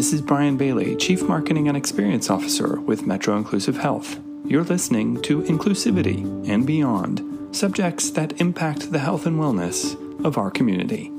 [0.00, 4.18] This is Brian Bailey, Chief Marketing and Experience Officer with Metro Inclusive Health.
[4.46, 9.94] You're listening to Inclusivity and Beyond, subjects that impact the health and wellness
[10.24, 11.12] of our community.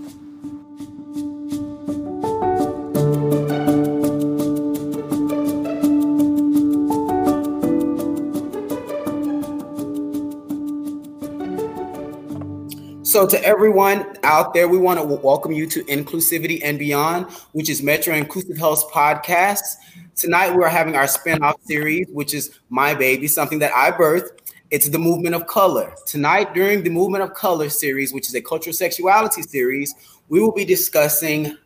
[13.31, 17.81] To everyone out there, we want to welcome you to Inclusivity and Beyond, which is
[17.81, 19.77] Metro Inclusive Health podcast.
[20.17, 24.31] Tonight, we're having our spinoff series, which is My Baby, something that I birthed.
[24.69, 25.93] It's the movement of color.
[26.05, 29.95] Tonight, during the movement of color series, which is a cultural sexuality series,
[30.27, 31.57] we will be discussing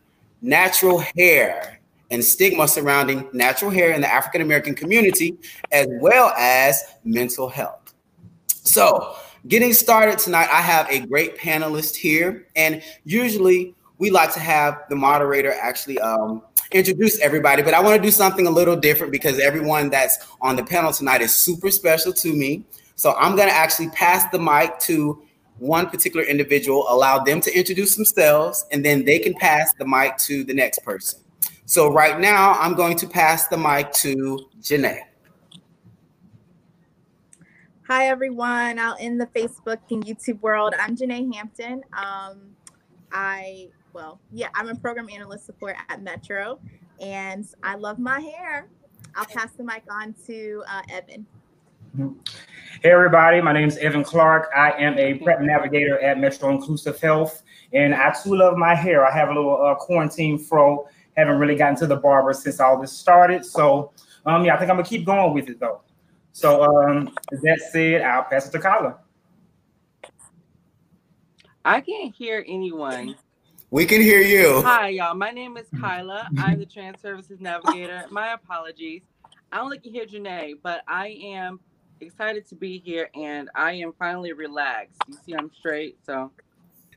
[0.42, 1.80] natural hair
[2.12, 5.36] and stigma surrounding natural hair in the African American community,
[5.72, 7.92] as well as mental health.
[8.46, 9.16] So,
[9.48, 14.82] Getting started tonight, I have a great panelist here, and usually we like to have
[14.88, 19.12] the moderator actually um, introduce everybody, but I want to do something a little different
[19.12, 22.64] because everyone that's on the panel tonight is super special to me.
[22.96, 25.22] So I'm going to actually pass the mic to
[25.58, 30.16] one particular individual, allow them to introduce themselves, and then they can pass the mic
[30.18, 31.20] to the next person.
[31.66, 35.02] So right now, I'm going to pass the mic to Janae.
[37.88, 40.74] Hi, everyone out in the Facebook and YouTube world.
[40.76, 41.84] I'm Janae Hampton.
[41.92, 42.40] Um,
[43.12, 46.58] I, well, yeah, I'm a program analyst support at Metro,
[47.00, 48.66] and I love my hair.
[49.14, 51.26] I'll pass the mic on to uh, Evan.
[52.82, 53.40] Hey, everybody.
[53.40, 54.48] My name is Evan Clark.
[54.56, 59.06] I am a PrEP navigator at Metro Inclusive Health, and I too love my hair.
[59.06, 60.88] I have a little uh, quarantine fro.
[61.16, 63.44] Haven't really gotten to the barber since all this started.
[63.44, 63.92] So,
[64.26, 65.82] um, yeah, I think I'm going to keep going with it, though.
[66.36, 68.98] So um, that said, I'll pass it to Kyla.
[71.64, 73.16] I can't hear anyone.
[73.70, 74.60] We can hear you.
[74.60, 75.14] Hi, y'all.
[75.14, 76.28] My name is Kyla.
[76.36, 78.04] I'm the Trans Services Navigator.
[78.10, 79.00] My apologies.
[79.50, 81.58] I only to hear Janae, but I am
[82.02, 85.00] excited to be here and I am finally relaxed.
[85.08, 85.96] You see, I'm straight.
[86.04, 86.32] So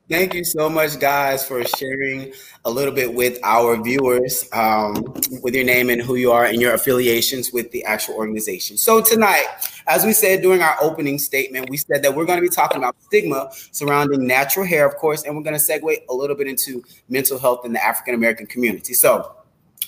[0.09, 2.33] Thank you so much, guys, for sharing
[2.65, 4.95] a little bit with our viewers um,
[5.43, 8.75] with your name and who you are and your affiliations with the actual organization.
[8.75, 9.45] So, tonight,
[9.85, 12.79] as we said during our opening statement, we said that we're going to be talking
[12.79, 16.47] about stigma surrounding natural hair, of course, and we're going to segue a little bit
[16.47, 18.95] into mental health in the African American community.
[18.95, 19.35] So,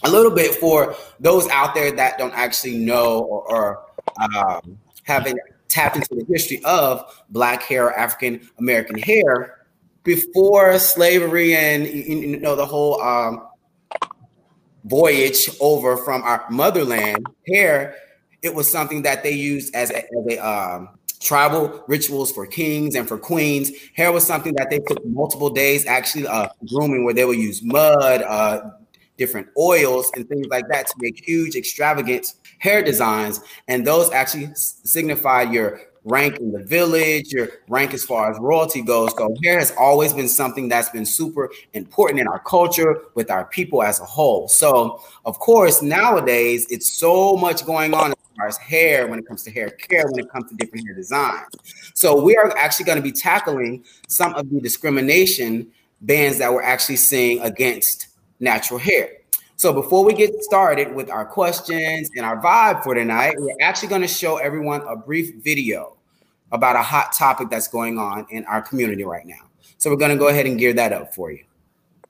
[0.04, 3.86] a little bit for those out there that don't actually know or, or
[4.38, 9.58] um, haven't tapped into the history of Black hair or African American hair
[10.04, 13.48] before slavery and you know the whole um,
[14.86, 17.96] voyage over from our motherland hair
[18.42, 20.90] it was something that they used as a, as a um,
[21.20, 23.72] tribal rituals for kings and for queens.
[23.96, 27.62] Hair was something that they took multiple days actually uh, grooming where they would use
[27.62, 28.72] mud uh,
[29.18, 33.40] different oils and things like that to make huge extravagant hair designs.
[33.68, 38.82] And those actually signified your rank in the village, your rank as far as royalty
[38.82, 39.12] goes.
[39.18, 43.46] So hair has always been something that's been super important in our culture with our
[43.46, 44.48] people as a whole.
[44.48, 49.28] So of course, nowadays it's so much going on as far as hair when it
[49.28, 51.48] comes to hair care, when it comes to different hair designs.
[51.94, 56.64] So we are actually going to be tackling some of the discrimination bans that we're
[56.64, 58.08] actually seeing against
[58.40, 59.21] natural hair.
[59.62, 63.90] So before we get started with our questions and our vibe for tonight, we're actually
[63.90, 65.98] going to show everyone a brief video
[66.52, 69.52] about a hot topic that's going on in our community right now.
[69.78, 71.44] So we're going to go ahead and gear that up for you.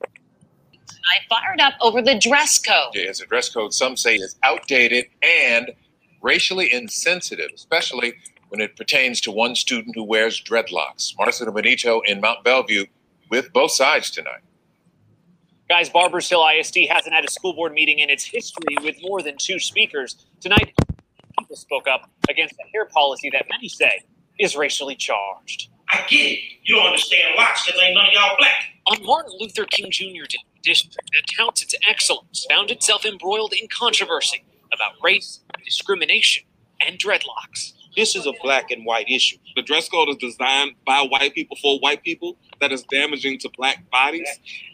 [0.02, 2.92] I fired up over the dress code.
[2.94, 5.72] Yeah, it's a dress code some say is outdated and
[6.22, 8.14] racially insensitive, especially
[8.48, 11.12] when it pertains to one student who wears dreadlocks.
[11.18, 12.88] Marcia Benito in Mont Belvieu
[13.28, 14.40] with both sides tonight.
[15.68, 19.22] Guys, Barbers Hill ISD hasn't had a school board meeting in its history with more
[19.22, 20.26] than two speakers.
[20.40, 20.74] Tonight,
[21.38, 24.02] people spoke up against a hair policy that many say
[24.38, 25.68] is racially charged.
[25.88, 26.38] I get it.
[26.64, 28.64] You don't understand locks because ain't none of y'all black.
[28.86, 30.24] On Martin Luther King Jr.
[30.62, 36.44] district that touts its excellence found itself embroiled in controversy about race, discrimination,
[36.86, 37.72] and dreadlocks.
[37.96, 39.36] This is a black and white issue.
[39.54, 43.50] The dress code is designed by white people for white people that is damaging to
[43.56, 44.28] black bodies.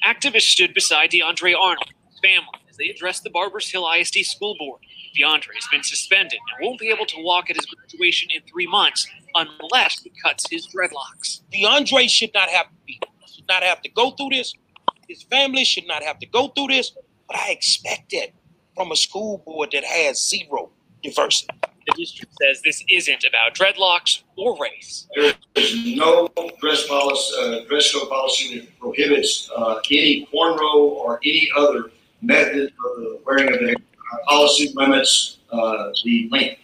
[0.07, 4.55] Activists stood beside DeAndre Arnold, his family, as they addressed the Barbers Hill ISD school
[4.59, 4.81] board.
[5.19, 8.67] DeAndre has been suspended and won't be able to walk at his graduation in three
[8.69, 11.41] months unless he cuts his dreadlocks.
[11.53, 14.55] DeAndre should not have to be, should not have to go through this.
[15.09, 16.93] His family should not have to go through this.
[17.27, 18.33] But I expect it
[18.77, 20.71] from a school board that has zero
[21.03, 21.58] diversity.
[21.89, 25.09] The district says this isn't about dreadlocks or race.
[25.15, 26.29] There is no
[26.61, 31.91] dress policy, uh, dress code policy that prohibits uh, any cornrow or any other
[32.21, 33.75] method of the wearing of the
[34.13, 36.61] our policy limits uh, the length.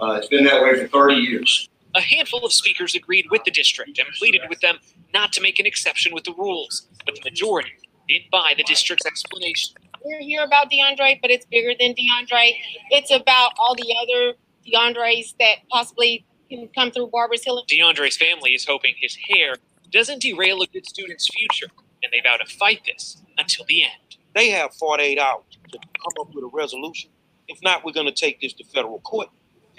[0.00, 1.68] Uh, it's been that way for 30 years.
[1.94, 4.78] A handful of speakers agreed with the district and pleaded with them
[5.12, 7.72] not to make an exception with the rules, but the majority
[8.08, 9.74] didn't buy the district's explanation.
[10.04, 12.52] We're here about DeAndre, but it's bigger than DeAndre.
[12.90, 14.36] It's about all the other
[14.72, 17.64] DeAndres that possibly can come through Barbers Hill.
[17.70, 19.56] DeAndre's family is hoping his hair
[19.90, 21.72] doesn't derail a good student's future,
[22.02, 24.16] and they vow to fight this until the end.
[24.34, 27.10] They have 48 hours to come up with a resolution.
[27.48, 29.28] If not, we're going to take this to federal court.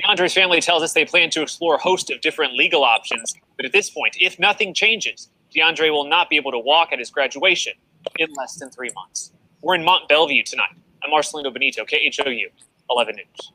[0.04, 3.66] DeAndre's family tells us they plan to explore a host of different legal options, but
[3.66, 7.10] at this point, if nothing changes, DeAndre will not be able to walk at his
[7.10, 7.74] graduation
[8.18, 9.32] in less than three months.
[9.62, 10.74] We're in Mont Belvieu tonight.
[11.04, 12.48] I'm Marcelino Benito, KHOU
[12.90, 13.52] 11 News.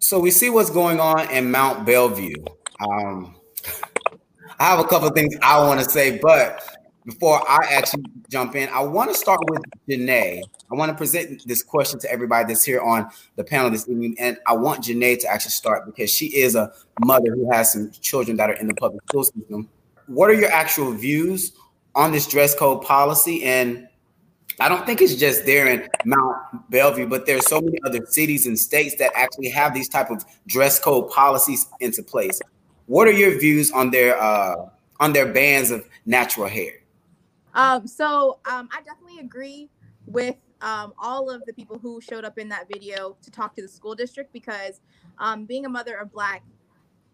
[0.00, 2.46] So we see what's going on in Mont Belvieu.
[2.80, 3.34] Um,
[4.60, 6.62] I have a couple things I want to say, but
[7.04, 10.42] before I actually jump in, I want to start with Janae.
[10.70, 14.14] I want to present this question to everybody that's here on the panel this evening,
[14.20, 17.90] and I want Janae to actually start because she is a mother who has some
[17.90, 19.68] children that are in the public school system.
[20.06, 21.52] What are your actual views
[21.96, 23.42] on this dress code policy?
[23.42, 23.87] And
[24.60, 26.36] I don't think it's just there in Mont
[26.70, 30.24] Belvieu, but there's so many other cities and states that actually have these type of
[30.46, 32.40] dress code policies into place.
[32.86, 34.68] What are your views on their uh,
[34.98, 36.72] on their bans of natural hair?
[37.54, 39.68] Um, so um, I definitely agree
[40.06, 43.62] with um, all of the people who showed up in that video to talk to
[43.62, 44.80] the school district because
[45.18, 46.42] um, being a mother of black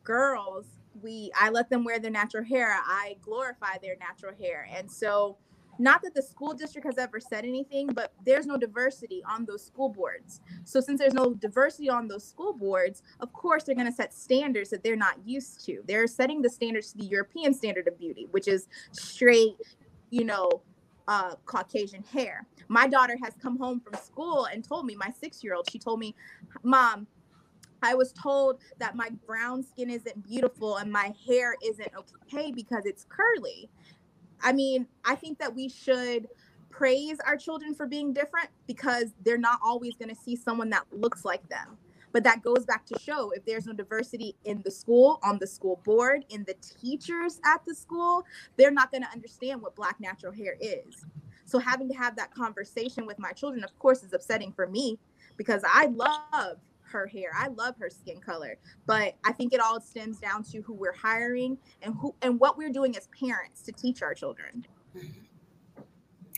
[0.02, 0.66] girls,
[1.02, 2.74] we I let them wear their natural hair.
[2.86, 5.36] I glorify their natural hair, and so
[5.78, 9.64] not that the school district has ever said anything, but there's no diversity on those
[9.64, 10.40] school boards.
[10.64, 14.12] So since there's no diversity on those school boards, of course they're going to set
[14.14, 15.82] standards that they're not used to.
[15.86, 19.56] They're setting the standards to the European standard of beauty, which is straight,
[20.10, 20.62] you know,
[21.08, 22.46] uh, Caucasian hair.
[22.68, 25.78] My daughter has come home from school and told me, my six year old, she
[25.78, 26.14] told me,
[26.62, 27.06] Mom,
[27.82, 32.86] I was told that my brown skin isn't beautiful and my hair isn't okay because
[32.86, 33.68] it's curly.
[34.42, 36.28] I mean, I think that we should
[36.70, 40.84] praise our children for being different because they're not always going to see someone that
[40.92, 41.78] looks like them.
[42.12, 45.46] But that goes back to show if there's no diversity in the school, on the
[45.46, 48.24] school board, in the teachers at the school,
[48.56, 51.04] they're not going to understand what black natural hair is.
[51.44, 54.98] So having to have that conversation with my children, of course, is upsetting for me
[55.36, 56.58] because I love
[56.94, 57.30] her hair.
[57.36, 58.56] I love her skin color.
[58.86, 62.56] But I think it all stems down to who we're hiring and who and what
[62.56, 64.66] we're doing as parents to teach our children.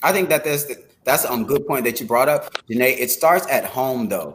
[0.02, 2.98] I think that that's the, that's a good point that you brought up, Janae.
[2.98, 4.34] It starts at home though.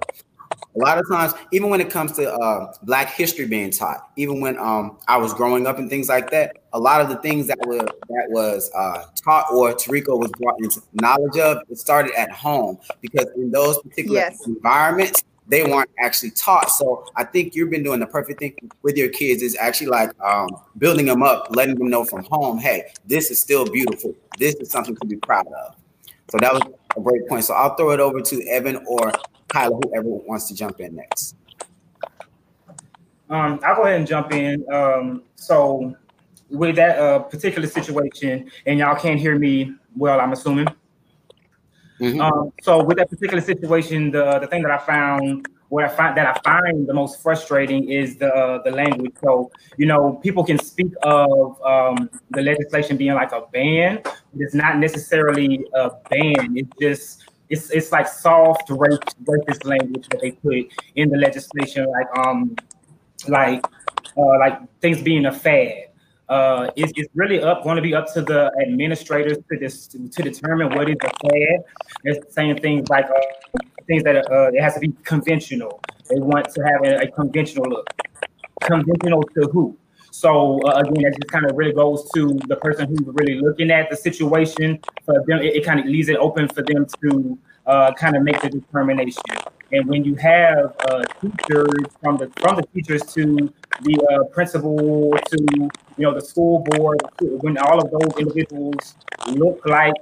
[0.75, 4.39] A lot of times, even when it comes to uh, Black history being taught, even
[4.39, 7.47] when um, I was growing up and things like that, a lot of the things
[7.47, 12.13] that were that was uh, taught or Tariko was brought into knowledge of, it started
[12.18, 14.47] at home because in those particular Yes.
[14.47, 16.71] environments, they weren't actually taught.
[16.71, 20.09] So I think you've been doing the perfect thing with your kids is actually like
[20.21, 24.15] um, building them up, letting them know from home, hey, this is still beautiful.
[24.39, 25.75] This is something to be proud of.
[26.30, 26.62] So that was
[26.95, 27.44] a great point.
[27.44, 29.12] So I'll throw it over to Evan or
[29.50, 31.36] Kyla, whoever wants to jump in next.
[33.30, 34.65] Um, I'll go ahead and jump in.
[34.74, 35.94] Um, so
[36.50, 40.68] with that uh, particular situation, and y'all can't hear me well, I'm assuming.
[42.01, 46.17] Um, so with that particular situation, the the thing that I found, what I find
[46.17, 49.13] that I find the most frustrating is the the language.
[49.23, 54.13] So you know, people can speak of um, the legislation being like a ban, but
[54.35, 56.57] it's not necessarily a ban.
[56.57, 60.57] It's just it's it's like soft race racist language that they put
[60.95, 62.55] in the legislation, like um
[63.27, 63.63] like
[64.17, 65.91] uh, like things being a fad.
[66.31, 70.69] Uh, it's, really up going to be up to the administrators to this to determine
[70.69, 71.59] what is a fad.
[72.06, 75.81] They're saying things like uh, things that uh, it has to be conventional.
[76.09, 77.85] They want to have a, a conventional look.
[78.61, 79.78] Conventional to who?
[80.11, 83.69] So uh, again, that just kind of really goes to the person who's really looking
[83.69, 84.80] at the situation.
[85.04, 88.23] For them, it, it kind of leaves it open for them to uh, kind of
[88.23, 89.21] make the determination.
[89.73, 93.23] And when you have uh, teachers from the from the teachers to
[93.81, 95.37] the uh, principal to
[95.97, 98.95] you know the school board, when all of those individuals
[99.28, 99.94] look like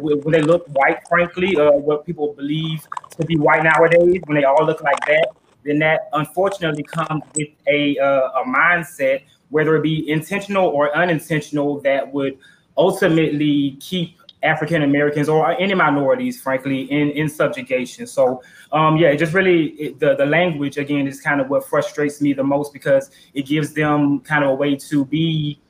[0.00, 2.86] when they look white, frankly, uh, what people believe
[3.18, 5.28] to be white nowadays, when they all look like that,
[5.64, 11.80] then that unfortunately comes with a uh, a mindset, whether it be intentional or unintentional,
[11.80, 12.38] that would
[12.76, 18.06] ultimately keep African Americans or any minorities, frankly, in, in subjugation.
[18.06, 21.66] So, um, yeah, it just really it, the the language again is kind of what
[21.66, 25.60] frustrates me the most because it gives them kind of a way to be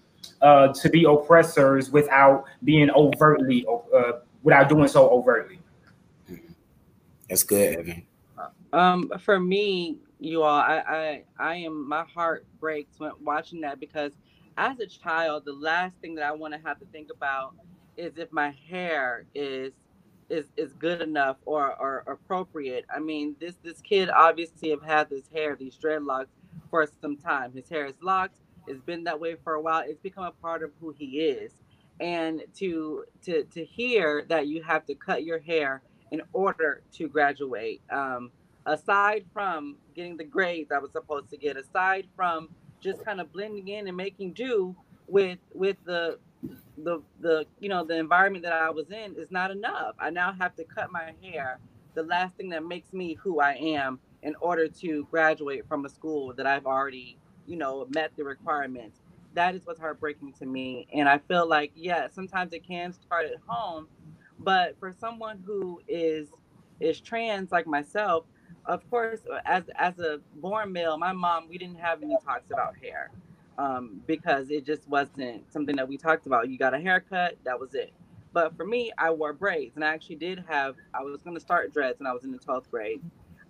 [0.43, 3.65] uh, to be oppressors without being overtly
[3.95, 4.13] uh,
[4.43, 5.59] without doing so overtly.
[7.29, 8.07] That's good, Evan.
[8.73, 11.89] Um, for me, you all, I, I, I am.
[11.89, 14.13] My heart breaks when watching that because,
[14.57, 17.55] as a child, the last thing that I want to have to think about
[17.97, 19.73] is if my hair is
[20.31, 22.85] is is good enough or or appropriate.
[22.95, 26.29] I mean, this this kid obviously have had this hair, these dreadlocks,
[26.71, 27.53] for some time.
[27.53, 28.39] His hair is locked.
[28.67, 29.83] It's been that way for a while.
[29.87, 31.53] It's become a part of who he is.
[32.01, 37.09] And to to to hear that you have to cut your hair in order to
[37.09, 38.31] graduate, um,
[38.67, 42.49] aside from getting the grades I was supposed to get, aside from
[42.81, 44.75] just kind of blending in and making do
[45.07, 46.19] with with the
[46.79, 49.95] the the you know the environment that I was in is not enough.
[49.99, 51.59] I now have to cut my hair,
[51.95, 55.89] the last thing that makes me who I am, in order to graduate from a
[55.89, 59.01] school that I've already you know met the requirements.
[59.35, 63.27] That is what's heartbreaking to me, and I feel like yeah, sometimes it can start
[63.27, 63.89] at home,
[64.39, 66.31] but for someone who is
[66.81, 68.25] is trans like myself,
[68.67, 72.77] of course, as as a born male, my mom we didn't have any talks about
[72.83, 73.11] hair
[73.59, 76.49] um, because it just wasn't something that we talked about.
[76.49, 77.93] You got a haircut, that was it.
[78.33, 80.75] But for me, I wore braids, and I actually did have.
[80.93, 83.01] I was going to start dreads when I was in the twelfth grade,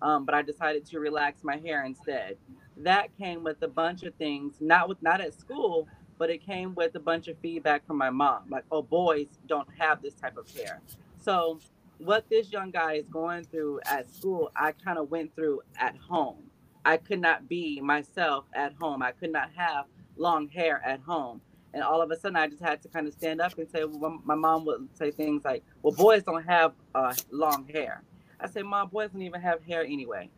[0.01, 2.37] um, but I decided to relax my hair instead.
[2.77, 5.87] That came with a bunch of things, not with not at school,
[6.19, 9.67] but it came with a bunch of feedback from my mom, like, "Oh, boys don't
[9.79, 10.81] have this type of hair."
[11.17, 11.59] So,
[11.97, 15.97] what this young guy is going through at school, I kind of went through at
[15.97, 16.43] home.
[16.85, 19.01] I could not be myself at home.
[19.01, 19.85] I could not have
[20.17, 21.41] long hair at home.
[21.73, 23.83] And all of a sudden, I just had to kind of stand up and say,
[23.83, 28.01] well, my mom would say things like, well, boys don't have uh, long hair.
[28.39, 30.29] I say, mom, boys don't even have hair anyway.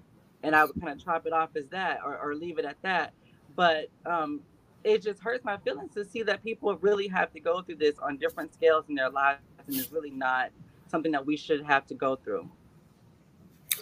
[0.43, 2.77] And I would kind of chop it off as that or, or leave it at
[2.81, 3.13] that.
[3.55, 4.41] But um,
[4.83, 7.99] it just hurts my feelings to see that people really have to go through this
[7.99, 9.41] on different scales in their lives.
[9.67, 10.49] And it's really not
[10.87, 12.49] something that we should have to go through.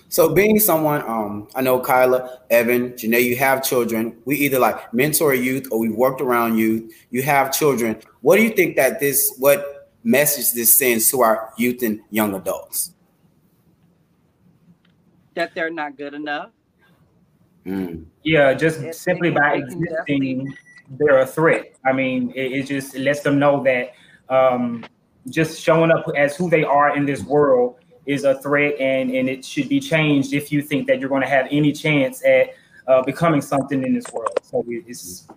[0.10, 4.18] So being someone, um, I know Kyla, Evan, Janae, you have children.
[4.26, 6.94] We either like mentor youth or we worked around youth.
[7.10, 8.02] You have children.
[8.22, 12.34] What do you think that this, what message this sends to our youth and young
[12.36, 12.94] adults?
[15.34, 16.52] That they're not good enough.
[17.66, 18.06] Mm.
[18.24, 20.56] Yeah, just simply by existing,
[20.92, 21.76] they're a threat.
[21.84, 23.94] I mean, it, it just lets them know that
[24.30, 24.86] um,
[25.30, 29.30] just showing up as who they are in this world is a threat and, and
[29.30, 32.54] it should be changed if you think that you're going to have any chance at
[32.88, 34.40] uh, becoming something in this world.
[34.44, 35.28] So it's,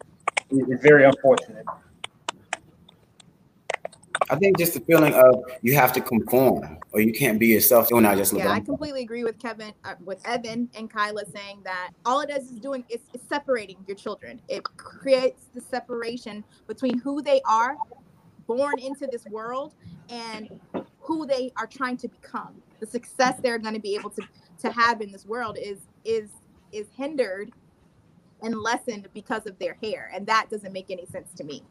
[0.51, 1.65] it's very unfortunate.
[4.31, 7.89] I think just the feeling of you have to conform or you can't be yourself.
[7.91, 8.51] You're not just yeah.
[8.51, 12.51] I completely agree with Kevin, uh, with Evan and Kyla saying that all it is
[12.51, 14.41] is doing is, is separating your children.
[14.49, 17.77] It creates the separation between who they are
[18.47, 19.75] born into this world
[20.11, 20.49] and
[21.09, 22.63] who they are trying to become.
[22.81, 24.23] The success they're going to be able to
[24.61, 26.29] to have in this world is is
[26.71, 27.51] is hindered
[28.43, 31.63] and lessened because of their hair and that doesn't make any sense to me.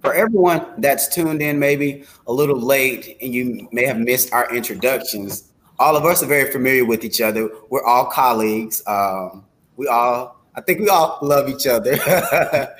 [0.00, 4.54] For everyone that's tuned in maybe a little late and you may have missed our
[4.54, 7.50] introductions all of us are very familiar with each other.
[7.68, 8.82] We're all colleagues.
[8.86, 9.44] Um,
[9.76, 11.98] we all i think we all love each other.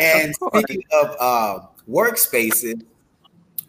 [0.00, 2.80] And speaking of uh, workspaces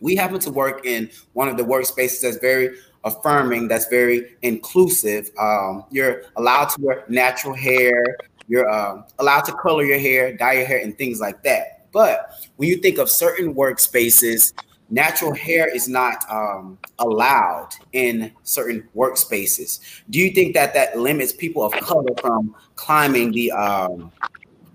[0.02, 5.32] we happen to work in one of the workspaces that's very affirming, that's very inclusive.
[5.40, 8.18] Um, you're allowed to wear natural hair.
[8.48, 11.88] You're um, allowed to color your hair, dye your hair, and things like that.
[11.94, 14.54] But when you think of certain workspaces,
[14.90, 19.80] natural hair is not um, allowed in certain workspaces.
[20.10, 24.12] Do you think that that limits people of color from climbing the um,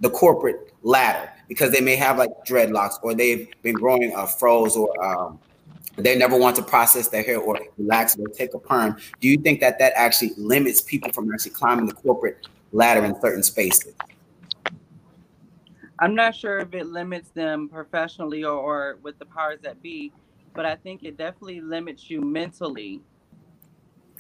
[0.01, 1.31] the corporate ladder?
[1.49, 5.39] Because they may have like dreadlocks or they've been growing uh, froze or um,
[5.97, 8.97] they never want to process their hair or relax or take a perm.
[9.21, 13.19] Do you think that that actually limits people from actually climbing the corporate ladder in
[13.21, 13.95] certain spaces?
[15.99, 20.13] I'm not sure if it limits them professionally or, or with the powers that be,
[20.55, 23.01] but I think it definitely limits you mentally.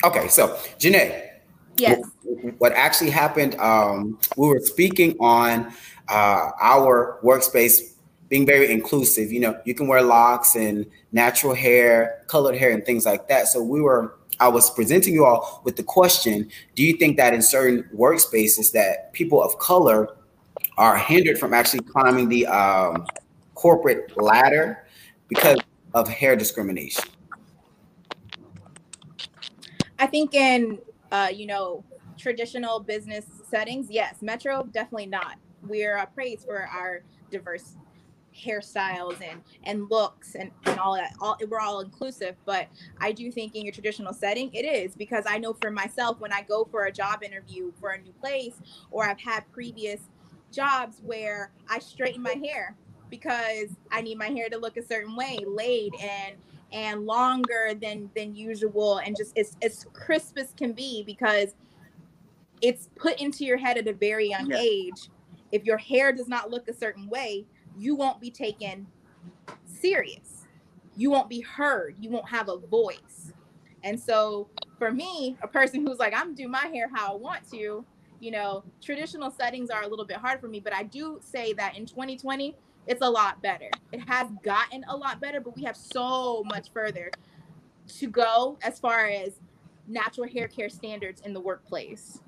[0.04, 1.30] Okay, so Janae.
[1.76, 2.02] Yes.
[2.22, 5.74] What, what actually happened, um, we were speaking on
[6.08, 7.96] uh, our workspace
[8.28, 9.32] being very inclusive.
[9.32, 13.48] You know, you can wear locks and natural hair, colored hair, and things like that.
[13.48, 17.34] So we were, I was presenting you all with the question: Do you think that
[17.34, 20.16] in certain workspaces that people of color
[20.76, 23.06] are hindered from actually climbing the um,
[23.54, 24.86] corporate ladder
[25.28, 25.58] because
[25.94, 27.04] of hair discrimination?
[29.98, 30.78] I think in
[31.10, 31.84] uh, you know
[32.18, 34.16] traditional business settings, yes.
[34.20, 35.36] Metro definitely not
[35.68, 37.76] we're praised for our diverse
[38.36, 42.66] hairstyles and and looks and, and all that all we're all inclusive but
[43.00, 46.32] i do think in your traditional setting it is because i know for myself when
[46.32, 50.02] i go for a job interview for a new place or i've had previous
[50.52, 52.74] jobs where i straighten my hair
[53.08, 56.36] because i need my hair to look a certain way laid and
[56.72, 61.54] and longer than than usual and just as, as crisp as can be because
[62.60, 64.58] it's put into your head at a very young yeah.
[64.58, 65.08] age
[65.52, 67.46] if your hair does not look a certain way
[67.78, 68.86] you won't be taken
[69.64, 70.46] serious.
[70.96, 71.96] You won't be heard.
[72.00, 73.32] You won't have a voice.
[73.84, 74.48] And so
[74.78, 77.84] for me, a person who's like, I'm do my hair how I want to,
[78.20, 81.52] you know, traditional settings are a little bit hard for me, but I do say
[81.54, 83.68] that in 2020, it's a lot better.
[83.92, 87.10] It has gotten a lot better, but we have so much further
[87.98, 89.40] to go as far as
[89.86, 92.20] natural hair care standards in the workplace.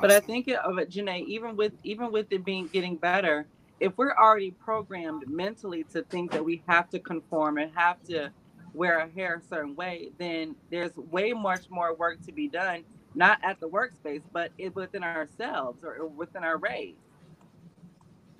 [0.00, 3.46] But I think of it, Janae, even with even with it being getting better,
[3.80, 8.30] if we're already programmed mentally to think that we have to conform and have to
[8.72, 12.84] wear our hair a certain way, then there's way much more work to be done,
[13.14, 16.94] not at the workspace, but within ourselves or within our race.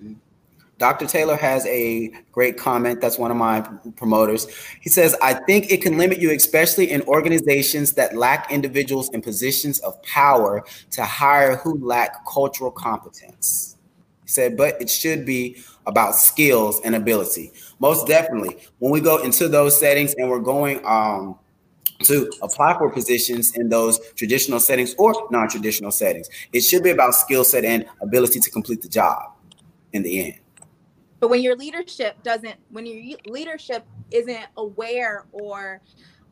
[0.03, 0.13] Mm-hmm.
[0.77, 1.05] Dr.
[1.05, 2.99] Taylor has a great comment.
[2.99, 3.61] That's one of my
[3.95, 4.47] promoters.
[4.81, 9.21] He says, I think it can limit you, especially in organizations that lack individuals in
[9.21, 13.77] positions of power to hire who lack cultural competence.
[14.23, 17.53] He said, but it should be about skills and ability.
[17.79, 18.57] Most definitely.
[18.79, 21.39] When we go into those settings and we're going um,
[22.03, 26.89] to apply for positions in those traditional settings or non traditional settings, it should be
[26.89, 29.31] about skill set and ability to complete the job
[29.93, 30.39] in the end.
[31.25, 35.81] But when your leadership doesn't, when your leadership isn't aware or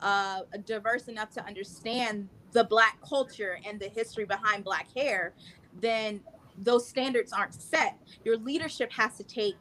[0.01, 5.33] uh, diverse enough to understand the Black culture and the history behind Black hair,
[5.81, 6.21] then
[6.59, 7.97] those standards aren't set.
[8.23, 9.55] Your leadership has to take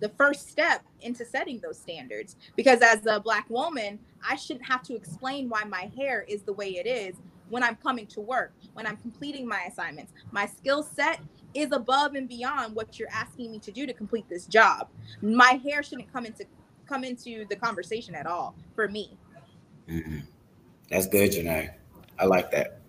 [0.00, 4.82] the first step into setting those standards because as a black woman i shouldn't have
[4.82, 7.16] to explain why my hair is the way it is
[7.50, 11.20] when i'm coming to work when i'm completing my assignments my skill set
[11.54, 14.88] is above and beyond what you're asking me to do to complete this job.
[15.22, 16.44] My hair shouldn't come into
[16.86, 19.16] come into the conversation at all for me.
[19.88, 20.20] Mm-hmm.
[20.90, 21.74] That's good, Janae.
[22.18, 22.80] I like that.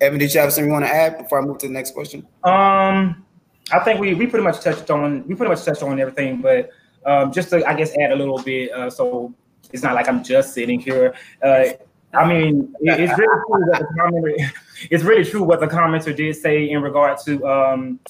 [0.00, 1.92] Evan, did you have something you want to add before I move to the next
[1.92, 2.26] question?
[2.44, 3.26] Um,
[3.72, 6.70] I think we we pretty much touched on we pretty much touched on everything, but
[7.04, 9.34] um, just to I guess add a little bit, uh, so
[9.72, 11.14] it's not like I'm just sitting here.
[11.42, 11.64] Uh,
[12.12, 14.50] I mean, it's really true what the commenter,
[14.90, 18.00] it's really true what the commenter did say in regard to um,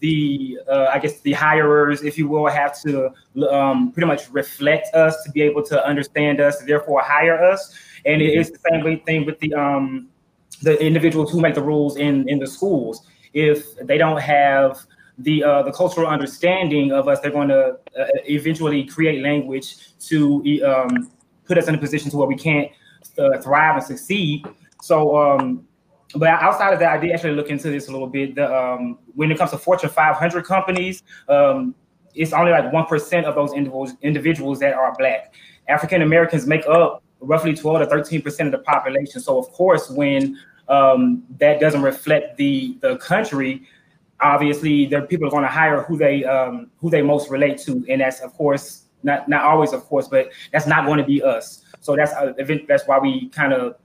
[0.00, 3.10] the, uh, I guess the hirers, if you will, have to
[3.50, 7.74] um, pretty much reflect us to be able to understand us, therefore hire us.
[8.04, 10.08] And it is the same thing with the um,
[10.62, 13.06] the individuals who make the rules in in the schools.
[13.32, 14.78] If they don't have
[15.18, 20.62] the uh, the cultural understanding of us, they're going to uh, eventually create language to
[20.64, 21.10] um,
[21.46, 22.70] put us in a position to where we can't
[23.18, 24.46] uh, thrive and succeed.
[24.82, 25.66] So, um,
[26.14, 28.34] but outside of that, I did actually look into this a little bit.
[28.34, 31.74] The, um, when it comes to Fortune 500 companies, um,
[32.14, 35.34] it's only like one percent of those individuals individuals that are black.
[35.68, 39.20] African Americans make up roughly 12 to 13 percent of the population.
[39.20, 40.38] So, of course, when
[40.68, 43.62] um, that doesn't reflect the the country,
[44.20, 47.84] obviously, there people are going to hire who they um, who they most relate to,
[47.88, 51.22] and that's of course not not always, of course, but that's not going to be
[51.22, 51.62] us.
[51.86, 52.32] So that's uh,
[52.66, 53.76] that's why we kind of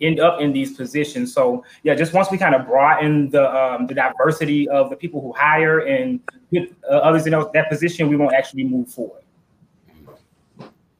[0.00, 1.34] end up in these positions.
[1.34, 5.20] So yeah, just once we kind of broaden the um, the diversity of the people
[5.20, 6.20] who hire and
[6.50, 9.22] put uh, others in that position, we won't actually move forward.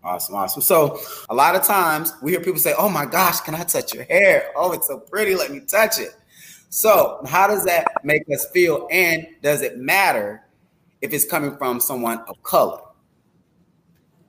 [0.02, 0.60] Awesome, awesome.
[0.60, 0.98] So
[1.30, 4.04] a lot of times we hear people say, "Oh my gosh, can I touch your
[4.04, 4.50] hair?
[4.56, 5.36] Oh, it's so pretty.
[5.36, 6.16] Let me touch it."
[6.68, 8.88] So how does that make us feel?
[8.90, 10.42] And does it matter
[11.00, 12.80] if it's coming from someone of color?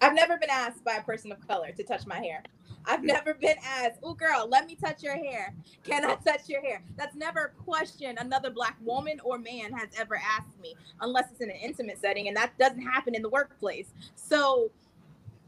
[0.02, 2.44] I've never been asked by a person of color to touch my hair.
[2.86, 5.56] I've never been asked, oh, girl, let me touch your hair.
[5.84, 6.84] Can I touch your hair?
[6.98, 11.42] That's never a question another Black woman or man has ever asked me, unless it's
[11.42, 12.28] in an intimate setting.
[12.28, 13.88] And that doesn't happen in the workplace.
[14.16, 14.72] So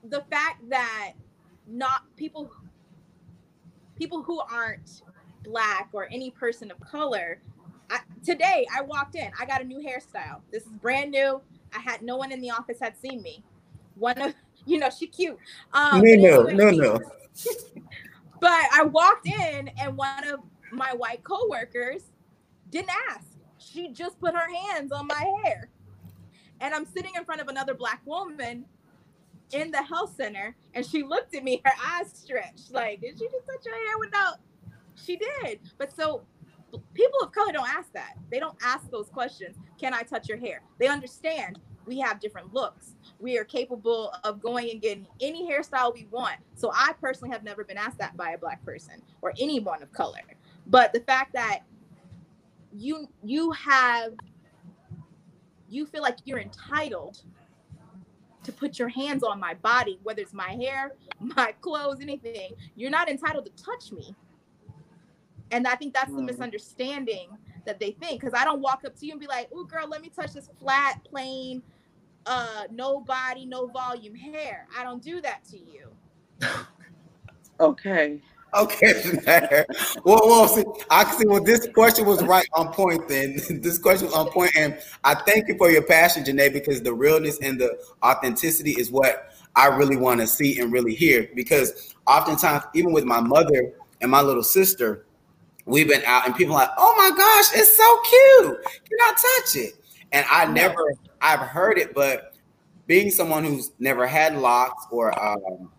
[0.03, 1.13] the fact that
[1.67, 2.51] not people,
[3.95, 5.03] people who aren't
[5.43, 7.39] Black or any person of color,
[7.89, 10.41] I, today I walked in, I got a new hairstyle.
[10.51, 11.41] This is brand new.
[11.75, 13.43] I had no one in the office had seen me.
[13.99, 14.33] One of
[14.65, 15.38] you know, she cute.
[15.73, 16.99] Um, no, no, no, no.
[18.41, 22.03] but I walked in and one of my white coworkers
[22.69, 23.25] didn't ask.
[23.57, 25.69] She just put her hands on my hair.
[26.60, 28.65] And I'm sitting in front of another black woman
[29.53, 33.29] in the health center and she looked at me, her eyes stretched, like, did you
[33.31, 34.36] just touch your hair without?
[34.95, 35.60] She did.
[35.77, 36.23] But so
[36.93, 38.17] people of color don't ask that.
[38.29, 39.55] They don't ask those questions.
[39.79, 40.62] Can I touch your hair?
[40.79, 42.95] They understand we have different looks.
[43.19, 46.38] We are capable of going and getting any hairstyle we want.
[46.56, 49.91] So I personally have never been asked that by a black person or anyone of
[49.93, 50.19] color.
[50.67, 51.62] But the fact that
[52.73, 54.13] you you have
[55.69, 57.21] you feel like you're entitled
[58.43, 62.52] to put your hands on my body, whether it's my hair, my clothes, anything.
[62.76, 64.15] You're not entitled to touch me.
[65.52, 67.30] And I think that's the misunderstanding
[67.65, 68.19] that they think.
[68.19, 70.34] Because I don't walk up to you and be like, "Oh, girl, let me touch
[70.34, 71.62] this flat, plain,
[72.27, 75.89] uh, no body, no volume hair." I don't do that to you.
[77.59, 78.21] Okay.
[78.53, 79.13] Okay,
[80.05, 81.27] well, well, see, I can see.
[81.27, 83.07] Well, this question was right on point.
[83.07, 86.81] Then this question was on point, and I thank you for your passion, Janae, because
[86.81, 91.29] the realness and the authenticity is what I really want to see and really hear.
[91.35, 95.05] Because oftentimes, even with my mother and my little sister,
[95.65, 98.63] we've been out, and people are like, "Oh my gosh, it's so cute!
[98.63, 99.73] Can I touch it?"
[100.13, 102.36] And I never, I've heard it, but
[102.86, 105.69] being someone who's never had locks or um,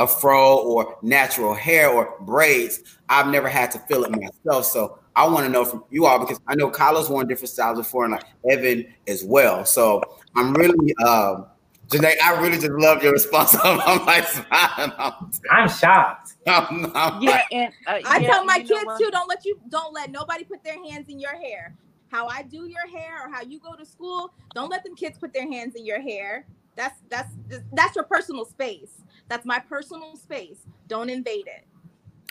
[0.00, 2.80] a fro or natural hair or braids.
[3.08, 4.64] I've never had to feel it myself.
[4.64, 7.78] So I want to know from you all because I know Kyla's worn different styles
[7.78, 9.64] before and like Evan as well.
[9.64, 10.02] So
[10.34, 11.46] I'm really um
[11.88, 13.56] Janae, I really just love your response.
[13.62, 14.92] I'm like smiling.
[14.96, 15.12] I'm,
[15.50, 16.34] I'm shocked.
[16.46, 19.92] I'm, I'm Yeah, like, and uh, I tell my kids too, don't let you don't
[19.92, 21.76] let nobody put their hands in your hair.
[22.10, 25.16] How I do your hair or how you go to school, don't let them kids
[25.18, 26.46] put their hands in your hair.
[26.76, 27.32] That's that's
[27.72, 29.02] that's your personal space.
[29.28, 30.66] That's my personal space.
[30.88, 31.64] Don't invade it.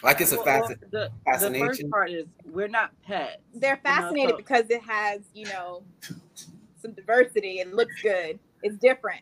[0.04, 0.80] like it's a Well, well, facet.
[0.82, 1.90] the, the first fascination.
[1.90, 3.38] part is we're not pets.
[3.54, 5.84] They're You know, fascinated so- because it has, you know,
[6.82, 7.60] some diversity.
[7.60, 8.40] It looks good.
[8.64, 9.22] It's different.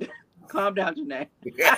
[0.48, 1.26] Calm down, Janae.
[1.44, 1.76] yeah,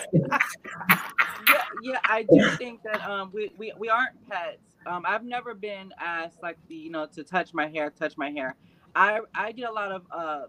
[1.82, 4.58] yeah, I do think that um we, we, we aren't pets.
[4.86, 8.30] Um, I've never been asked like the you know to touch my hair, touch my
[8.30, 8.56] hair.
[8.94, 10.42] I I get a lot of uh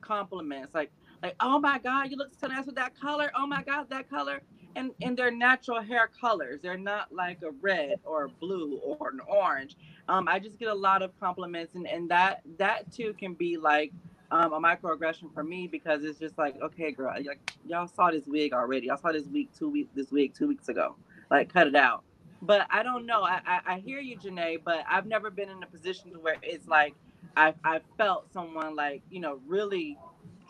[0.00, 0.90] compliments like
[1.22, 3.30] like oh my god you look so nice with that color.
[3.36, 4.42] Oh my god that color.
[4.76, 6.60] And and they're natural hair colors.
[6.62, 9.76] They're not like a red or a blue or an orange.
[10.08, 13.56] Um, I just get a lot of compliments and and that that too can be
[13.56, 13.92] like
[14.30, 18.26] um, a microaggression for me because it's just like, okay, girl, like y'all saw this
[18.26, 18.86] wig already.
[18.88, 20.96] Y'all saw this week, two week, this wig two weeks ago.
[21.30, 22.02] Like, cut it out.
[22.46, 23.22] But I don't know.
[23.22, 26.36] I, I, I hear you, Janae, but I've never been in a position to where
[26.42, 26.94] it's like
[27.36, 29.98] I I felt someone like you know really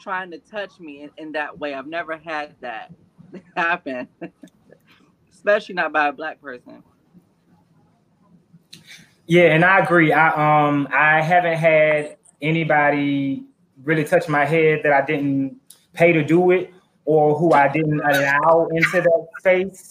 [0.01, 1.75] trying to touch me in, in that way.
[1.75, 2.93] I've never had that
[3.57, 4.09] happen,
[5.33, 6.83] especially not by a black person.
[9.27, 10.13] Yeah, and I agree.
[10.13, 13.45] I um I haven't had anybody
[13.85, 15.61] really touch my head that I didn't
[15.93, 16.73] pay to do it
[17.05, 19.91] or who I didn't allow into that space.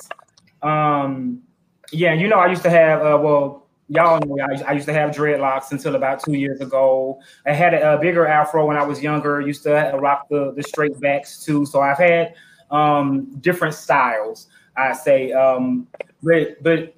[0.62, 1.43] Um
[1.92, 4.94] yeah, you know I used to have uh well y'all know I, I used to
[4.94, 7.22] have dreadlocks until about two years ago.
[7.46, 9.42] I had a, a bigger afro when I was younger.
[9.42, 11.66] Used to rock the the straight backs too.
[11.66, 12.36] So I've had
[12.72, 14.48] um different styles.
[14.76, 15.88] I say um
[16.24, 16.96] but but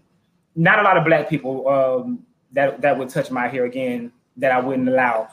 [0.56, 4.52] not a lot of black people um, that that would touch my hair again that
[4.52, 5.28] I wouldn't allow.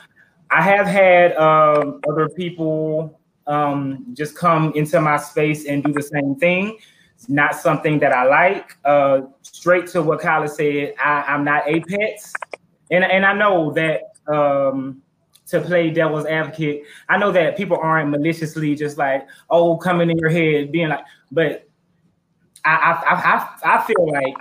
[0.50, 6.02] I have had um, other people um, just come into my space and do the
[6.02, 6.78] same thing.
[7.28, 8.76] Not something that I like.
[8.84, 12.32] Uh, straight to what Kyla said, I, I'm not apex,
[12.90, 15.02] and and I know that um,
[15.46, 20.18] to play devil's advocate, I know that people aren't maliciously just like oh coming in
[20.18, 21.68] your head, being like, but
[22.64, 24.36] I I I, I feel like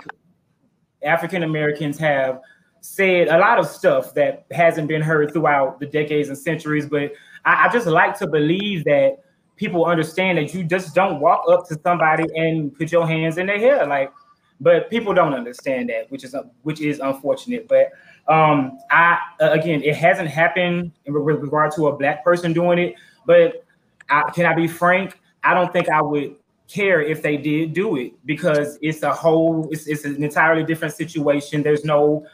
[1.04, 2.40] African Americans have
[2.80, 6.86] said a lot of stuff that hasn't been heard throughout the decades and centuries.
[6.86, 7.12] But
[7.44, 9.18] I, I just like to believe that
[9.62, 13.46] people understand that you just don't walk up to somebody and put your hands in
[13.46, 13.86] their hair.
[13.86, 14.12] Like,
[14.60, 17.68] but people don't understand that, which is which is unfortunate.
[17.68, 17.92] But
[18.26, 22.96] um, I again, it hasn't happened in re- regard to a black person doing it.
[23.24, 23.64] But
[24.10, 25.20] I, can I be frank?
[25.44, 26.34] I don't think I would
[26.66, 30.94] care if they did do it because it's a whole it's, it's an entirely different
[30.94, 32.24] situation there's no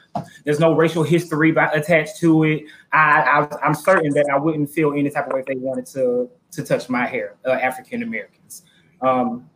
[0.44, 2.62] there's no racial history by, attached to it
[2.92, 5.86] I, I i'm certain that i wouldn't feel any type of way if they wanted
[5.86, 8.62] to to touch my hair uh, african americans
[9.02, 9.48] um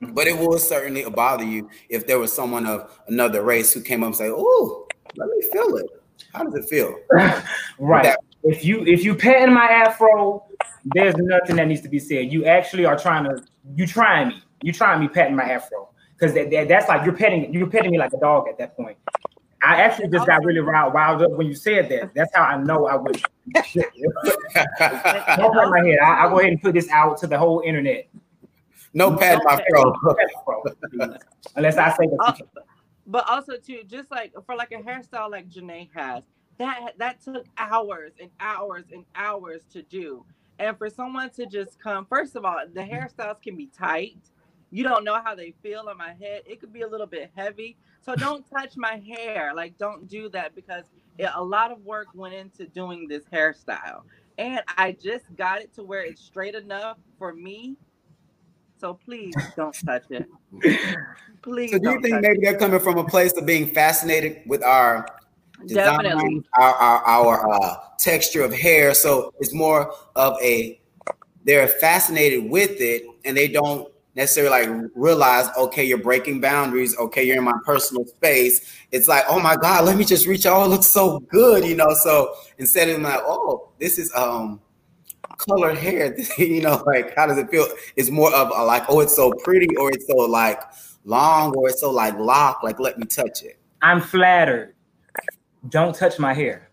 [0.00, 4.02] But it will certainly bother you if there was someone of another race who came
[4.04, 4.86] up and say, "Oh,
[5.16, 5.86] let me feel it."
[6.32, 6.94] How does it feel?
[7.80, 8.04] right.
[8.04, 10.46] That- if you if you patting my afro
[10.94, 12.32] there's nothing that needs to be said.
[12.32, 13.42] You actually are trying to
[13.74, 14.42] you trying me.
[14.62, 15.88] You trying me patting my afro.
[16.14, 18.76] Because that, that- that's like you're petting you're petting me like a dog at that
[18.76, 18.96] point
[19.62, 22.56] i actually just got really riled, riled up when you said that that's how i
[22.56, 23.20] know i would
[23.54, 23.64] don't
[24.54, 28.08] pat my head I, i'll go ahead and put this out to the whole internet
[28.94, 29.94] No pad my fro.
[31.56, 32.18] Unless I say that.
[32.20, 32.48] Also,
[33.06, 36.22] but also too, just like for like a hairstyle like Janae has,
[36.58, 40.24] that that took hours and hours and hours to do.
[40.58, 44.18] And for someone to just come, first of all, the hairstyles can be tight.
[44.70, 46.42] You don't know how they feel on my head.
[46.46, 47.76] It could be a little bit heavy.
[48.00, 49.52] So don't touch my hair.
[49.54, 50.84] Like, don't do that because
[51.16, 54.02] it, a lot of work went into doing this hairstyle.
[54.36, 57.76] And I just got it to where it's straight enough for me.
[58.78, 60.26] So please don't touch it.
[61.42, 61.72] Please.
[61.72, 62.42] So do you think maybe it.
[62.42, 65.06] they're coming from a place of being fascinated with our
[65.66, 68.94] design, our our, our uh, texture of hair?
[68.94, 70.80] So it's more of a
[71.44, 76.96] they're fascinated with it and they don't necessarily like realize, okay, you're breaking boundaries.
[76.98, 78.76] Okay, you're in my personal space.
[78.90, 80.60] It's like, oh my God, let me just reach out.
[80.60, 81.94] Oh, it looks so good, you know.
[82.02, 84.60] So instead of like, oh, this is um
[85.38, 87.66] colored hair, you know, like how does it feel?
[87.96, 90.60] It's more of a, like, oh, it's so pretty, or it's so like
[91.04, 92.64] long, or it's so like locked.
[92.64, 93.58] Like, let me touch it.
[93.80, 94.74] I'm flattered.
[95.68, 96.67] Don't touch my hair.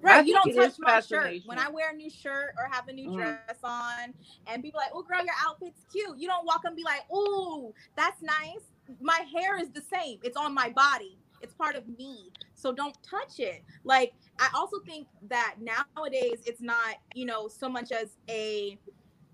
[0.00, 1.40] Right, you don't touch my shirt.
[1.46, 3.16] When I wear a new shirt or have a new mm.
[3.16, 4.14] dress on,
[4.46, 7.74] and people like, "Oh, girl, your outfit's cute." You don't walk and be like, "Oh,
[7.96, 8.62] that's nice."
[9.00, 10.18] My hair is the same.
[10.22, 11.18] It's on my body.
[11.40, 12.30] It's part of me.
[12.54, 13.62] So don't touch it.
[13.84, 18.78] Like I also think that nowadays it's not, you know, so much as a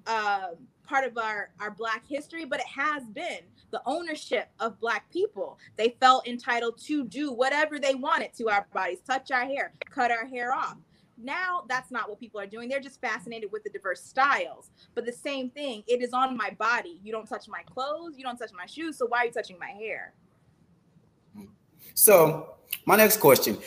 [0.06, 0.48] uh,
[0.86, 5.58] part of our our Black history, but it has been the ownership of black people.
[5.76, 10.12] They felt entitled to do whatever they wanted to our bodies, touch our hair, cut
[10.12, 10.76] our hair off.
[11.18, 12.68] Now that's not what people are doing.
[12.68, 14.70] They're just fascinated with the diverse styles.
[14.94, 17.00] But the same thing, it is on my body.
[17.02, 19.58] You don't touch my clothes, you don't touch my shoes, so why are you touching
[19.58, 20.12] my hair?
[21.94, 22.54] So,
[22.86, 23.58] my next question,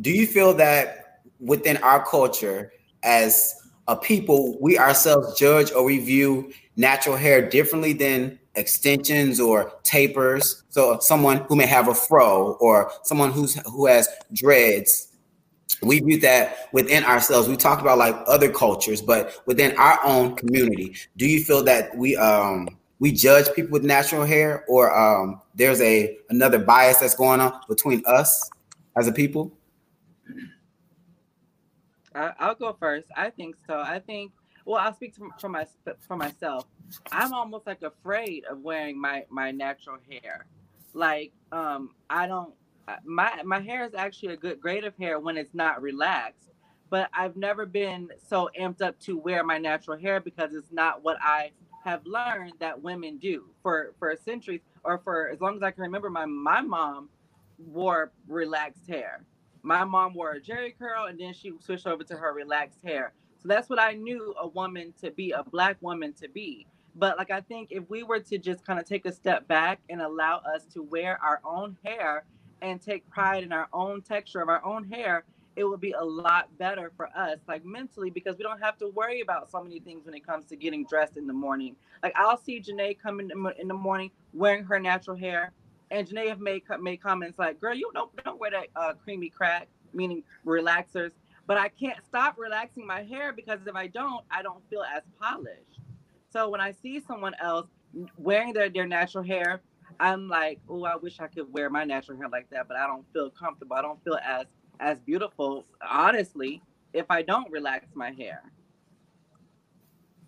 [0.00, 6.52] do you feel that within our culture as a people, we ourselves judge or review
[6.76, 10.64] natural hair differently than extensions or tapers.
[10.70, 15.08] So someone who may have a fro or someone who's who has dreads.
[15.82, 17.48] We view that within ourselves.
[17.48, 21.96] We talk about like other cultures, but within our own community, do you feel that
[21.96, 22.68] we um
[22.98, 27.60] we judge people with natural hair or um there's a another bias that's going on
[27.68, 28.50] between us
[28.96, 29.55] as a people?
[32.16, 33.08] I'll go first.
[33.16, 33.78] I think so.
[33.78, 34.32] I think
[34.64, 35.66] well, I'll speak for my
[36.00, 36.66] for myself.
[37.12, 40.46] I'm almost like afraid of wearing my my natural hair.
[40.92, 42.54] Like um I don't
[43.04, 46.50] my my hair is actually a good grade of hair when it's not relaxed,
[46.90, 51.02] but I've never been so amped up to wear my natural hair because it's not
[51.02, 51.52] what I
[51.84, 55.82] have learned that women do for for centuries or for as long as I can
[55.82, 57.08] remember my my mom
[57.58, 59.24] wore relaxed hair.
[59.66, 63.12] My mom wore a Jheri curl and then she switched over to her relaxed hair.
[63.42, 66.68] So that's what I knew a woman to be, a black woman to be.
[66.94, 69.80] But like I think if we were to just kind of take a step back
[69.90, 72.22] and allow us to wear our own hair
[72.62, 75.24] and take pride in our own texture of our own hair,
[75.56, 78.88] it would be a lot better for us, like mentally, because we don't have to
[78.90, 81.74] worry about so many things when it comes to getting dressed in the morning.
[82.04, 85.50] Like I'll see Janae coming in the morning wearing her natural hair,
[85.90, 89.30] and Janae have made made comments like, "Girl, you don't don't wear that uh, creamy
[89.30, 91.12] crack," meaning relaxers
[91.46, 95.02] but I can't stop relaxing my hair because if I don't, I don't feel as
[95.20, 95.80] polished.
[96.32, 97.68] So when I see someone else
[98.18, 99.62] wearing their, their natural hair,
[100.00, 102.86] I'm like, oh, I wish I could wear my natural hair like that, but I
[102.86, 103.76] don't feel comfortable.
[103.76, 104.46] I don't feel as
[104.78, 106.60] as beautiful, honestly,
[106.92, 108.42] if I don't relax my hair.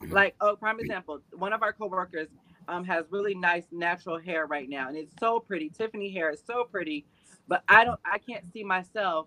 [0.09, 2.29] Like, oh, prime example, one of our coworkers
[2.69, 5.71] um, has really nice natural hair right now, and it's so pretty.
[5.71, 7.07] Tiffany hair is so pretty,
[7.49, 9.27] but I don't, I can't see myself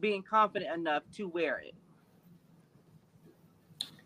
[0.00, 1.74] being confident enough to wear it.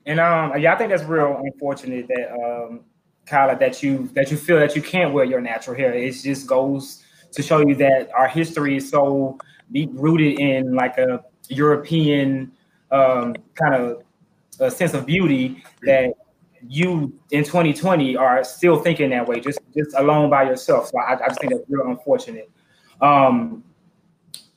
[0.06, 2.80] And um, yeah, I think that's real unfortunate that um,
[3.26, 5.92] Kyla, that you that you feel that you can't wear your natural hair.
[5.92, 9.38] It just goes to show you that our history is so
[9.70, 12.52] deep rooted in like a European
[12.90, 14.02] um, kind of
[14.60, 16.12] a sense of beauty that
[16.68, 20.88] you in 2020 are still thinking that way, just just alone by yourself.
[20.88, 22.50] So I, I just think that's real unfortunate.
[23.00, 23.64] Um,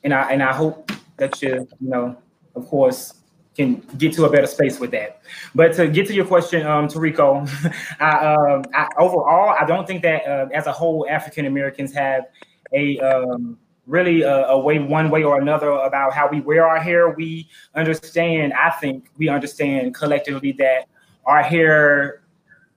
[0.03, 2.17] and I and I hope that you, you know,
[2.55, 3.13] of course,
[3.55, 5.21] can get to a better space with that.
[5.53, 7.49] But to get to your question, um, Tariko,
[7.99, 12.25] I, um, I, overall, I don't think that uh, as a whole, African Americans have
[12.73, 16.79] a um, really a, a, way, one way or another about how we wear our
[16.79, 17.11] hair.
[17.11, 20.87] We understand, I think we understand collectively that
[21.25, 22.21] our hair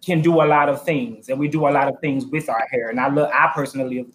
[0.04, 2.66] can do a lot of things and we do a lot of things with our
[2.70, 2.88] hair.
[2.88, 4.06] And I love, I personally,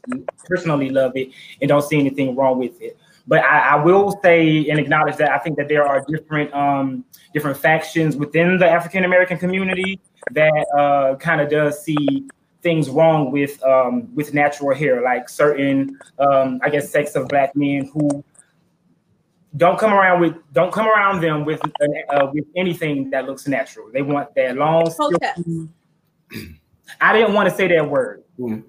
[0.45, 1.29] personally love it
[1.61, 2.97] and don't see anything wrong with it.
[3.27, 7.05] But I, I, will say and acknowledge that I think that there are different um,
[7.33, 12.27] different factions within the African American community that uh, kind of does see
[12.63, 17.55] things wrong with um, with natural hair, like certain, um, I guess, sects of black
[17.55, 18.23] men who
[19.57, 21.61] don't come around with don't come around them with
[22.09, 23.89] uh, with anything that looks natural.
[23.91, 24.89] They want that long.
[24.89, 25.69] Silky,
[27.01, 28.23] I didn't want to say that word.
[28.39, 28.63] Mm.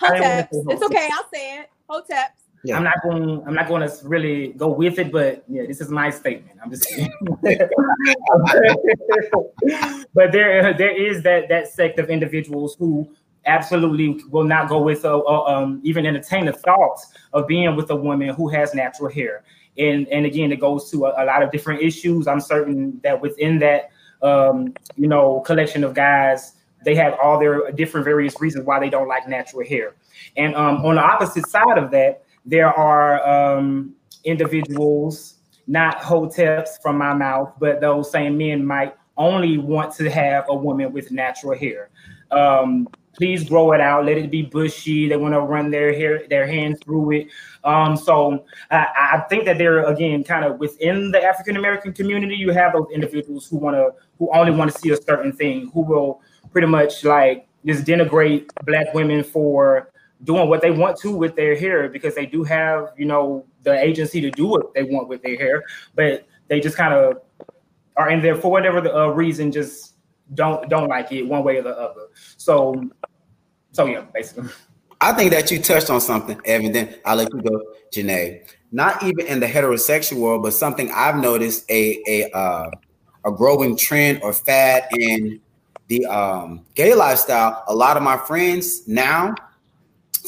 [0.00, 0.48] Hoteps.
[0.50, 1.08] It's okay.
[1.12, 1.70] I'll say it.
[1.88, 2.42] Hoteps.
[2.64, 2.76] Yeah.
[2.76, 3.42] I'm not going.
[3.46, 6.58] I'm not going to really go with it, but yeah, this is my statement.
[6.62, 6.88] I'm just.
[10.14, 13.08] but there, there is that that sect of individuals who
[13.46, 17.90] absolutely will not go with, uh, uh, um, even entertain the thoughts of being with
[17.90, 19.44] a woman who has natural hair.
[19.78, 22.26] And and again, it goes to a, a lot of different issues.
[22.26, 23.90] I'm certain that within that,
[24.22, 26.52] um, you know, collection of guys,
[26.84, 29.94] they have all their different various reasons why they don't like natural hair.
[30.36, 35.34] And um, on the opposite side of that, there are um, individuals,
[35.66, 40.54] not hoteps from my mouth, but those same men might only want to have a
[40.54, 41.90] woman with natural hair.
[42.30, 44.04] Um, please grow it out.
[44.04, 45.08] Let it be bushy.
[45.08, 47.28] They want to run their hair, their hands through it.
[47.64, 52.36] Um, so I, I, think that they're again kind of within the African American community.
[52.36, 55.70] You have those individuals who want to, who only want to see a certain thing,
[55.74, 56.20] who will
[56.52, 59.90] pretty much like just denigrate black women for
[60.24, 63.72] doing what they want to with their hair because they do have, you know, the
[63.72, 67.20] agency to do what they want with their hair, but they just kind of
[67.96, 69.94] are in there for whatever the uh, reason, just
[70.34, 72.08] don't don't like it one way or the other.
[72.36, 72.74] So,
[73.76, 74.48] so yeah, basically.
[75.00, 76.72] I think that you touched on something, Evan.
[76.72, 77.62] Then I'll let you go,
[77.92, 78.48] Janae.
[78.72, 82.70] Not even in the heterosexual world, but something I've noticed a a uh,
[83.24, 85.40] a growing trend or fad in
[85.88, 87.62] the um, gay lifestyle.
[87.68, 89.34] A lot of my friends now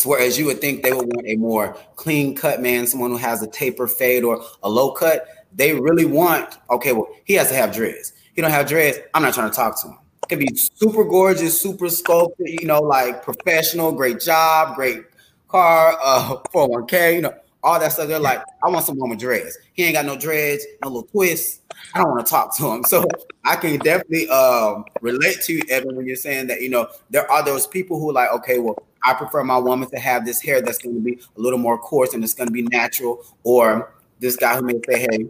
[0.04, 3.42] Whereas you would think they would want a more clean cut man, someone who has
[3.42, 5.26] a taper fade or a low cut.
[5.52, 8.12] They really want, okay, well, he has to have dreads.
[8.34, 8.98] He don't have dreads.
[9.14, 9.98] I'm not trying to talk to him.
[10.28, 15.04] Can be super gorgeous, super sculpted, you know, like professional, great job, great
[15.48, 18.08] car, uh, 401k, you know, all that stuff.
[18.08, 19.56] They're like, I want someone with dreads.
[19.72, 21.60] He ain't got no dreads, no little twists.
[21.94, 22.84] I don't want to talk to him.
[22.88, 23.06] So
[23.44, 27.30] I can definitely um, relate to you, Evan, when you're saying that, you know, there
[27.30, 30.40] are those people who are like, okay, well, I prefer my woman to have this
[30.40, 33.24] hair that's going to be a little more coarse and it's going to be natural.
[33.44, 35.28] Or this guy who may say, hey,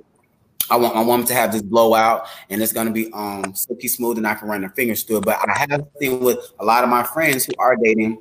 [0.70, 4.18] I want my woman to have this blowout and it's to be um silky smooth
[4.18, 5.24] and I can run the fingers through it.
[5.24, 8.18] But I have seen with a lot of my friends who are dating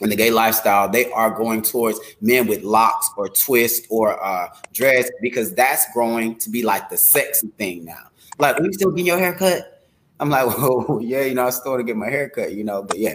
[0.00, 4.48] in the gay lifestyle, they are going towards men with locks or twists or uh,
[4.72, 8.08] dreads because that's growing to be like the sexy thing now.
[8.38, 9.86] Like, are you still getting your hair cut?
[10.20, 12.82] I'm like, oh yeah, you know, I still to get my hair cut, you know,
[12.82, 13.14] but yeah.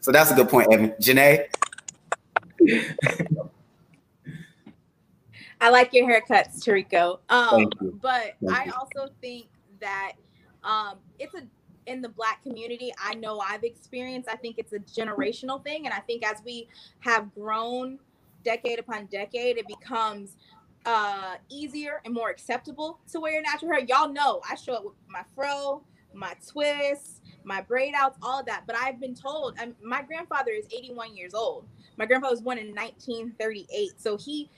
[0.00, 0.90] So that's a good point, Evan.
[1.00, 1.46] Janae.
[5.60, 7.18] I like your haircuts, Tarico.
[7.28, 8.72] Um, but Thank I you.
[8.78, 9.48] also think
[9.80, 10.12] that
[10.64, 11.42] um, it's a
[11.88, 15.94] in the black community i know i've experienced i think it's a generational thing and
[15.94, 16.68] i think as we
[17.00, 17.98] have grown
[18.44, 20.36] decade upon decade it becomes
[20.86, 24.84] uh easier and more acceptable to wear your natural hair y'all know i show up
[24.84, 29.56] with my fro my twists my braid outs all of that but i've been told
[29.58, 31.66] I'm, my grandfather is 81 years old
[31.96, 34.50] my grandfather was born in 1938 so he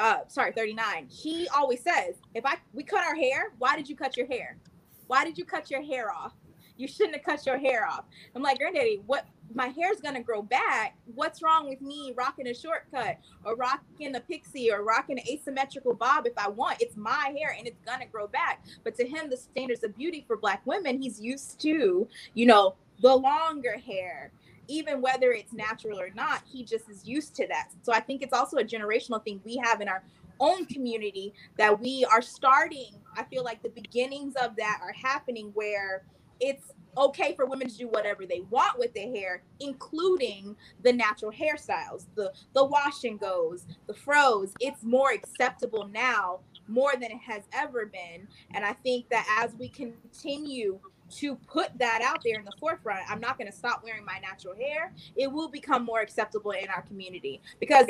[0.00, 3.96] uh sorry 39 he always says if i we cut our hair why did you
[3.96, 4.58] cut your hair
[5.06, 6.32] why did you cut your hair off
[6.80, 8.04] you shouldn't have cut your hair off.
[8.34, 10.96] I'm like, granddaddy, what my hair's gonna grow back.
[11.14, 15.92] What's wrong with me rocking a shortcut or rocking a pixie or rocking an asymmetrical
[15.94, 16.80] bob if I want?
[16.80, 18.64] It's my hair and it's gonna grow back.
[18.82, 22.76] But to him, the standards of beauty for black women, he's used to, you know,
[23.02, 24.32] the longer hair.
[24.70, 27.70] Even whether it's natural or not, he just is used to that.
[27.82, 30.02] So I think it's also a generational thing we have in our
[30.38, 32.94] own community that we are starting.
[33.16, 36.04] I feel like the beginnings of that are happening where
[36.38, 41.32] it's okay for women to do whatever they want with their hair, including the natural
[41.32, 44.52] hairstyles, the the wash and goes, the fros.
[44.60, 48.28] It's more acceptable now more than it has ever been.
[48.54, 50.78] And I think that as we continue
[51.10, 54.18] to put that out there in the forefront, I'm not going to stop wearing my
[54.18, 54.92] natural hair.
[55.16, 57.86] It will become more acceptable in our community because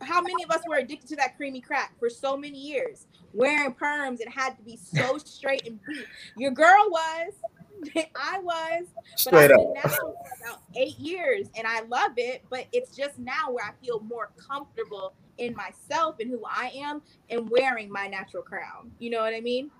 [0.00, 3.74] how many of us were addicted to that creamy crack for so many years, wearing
[3.74, 6.06] perms and had to be so straight and beat.
[6.36, 7.32] Your girl was,
[8.16, 8.86] I was,
[9.24, 9.74] but I've been up.
[9.74, 10.14] now for
[10.44, 12.44] about eight years, and I love it.
[12.50, 17.02] But it's just now where I feel more comfortable in myself and who I am,
[17.30, 18.90] and wearing my natural crown.
[18.98, 19.70] You know what I mean?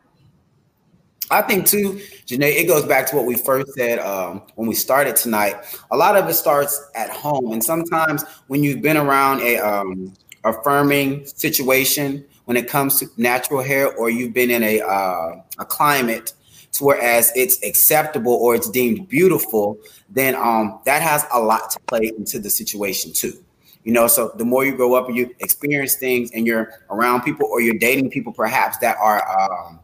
[1.30, 4.74] I think too, Janae, it goes back to what we first said um, when we
[4.74, 5.56] started tonight.
[5.90, 10.14] A lot of it starts at home, and sometimes when you've been around a um,
[10.44, 15.64] affirming situation when it comes to natural hair, or you've been in a uh, a
[15.66, 16.32] climate
[16.72, 21.80] to whereas it's acceptable or it's deemed beautiful, then um, that has a lot to
[21.80, 23.32] play into the situation too.
[23.84, 27.22] You know, so the more you grow up and you experience things and you're around
[27.22, 29.80] people or you're dating people perhaps that are um,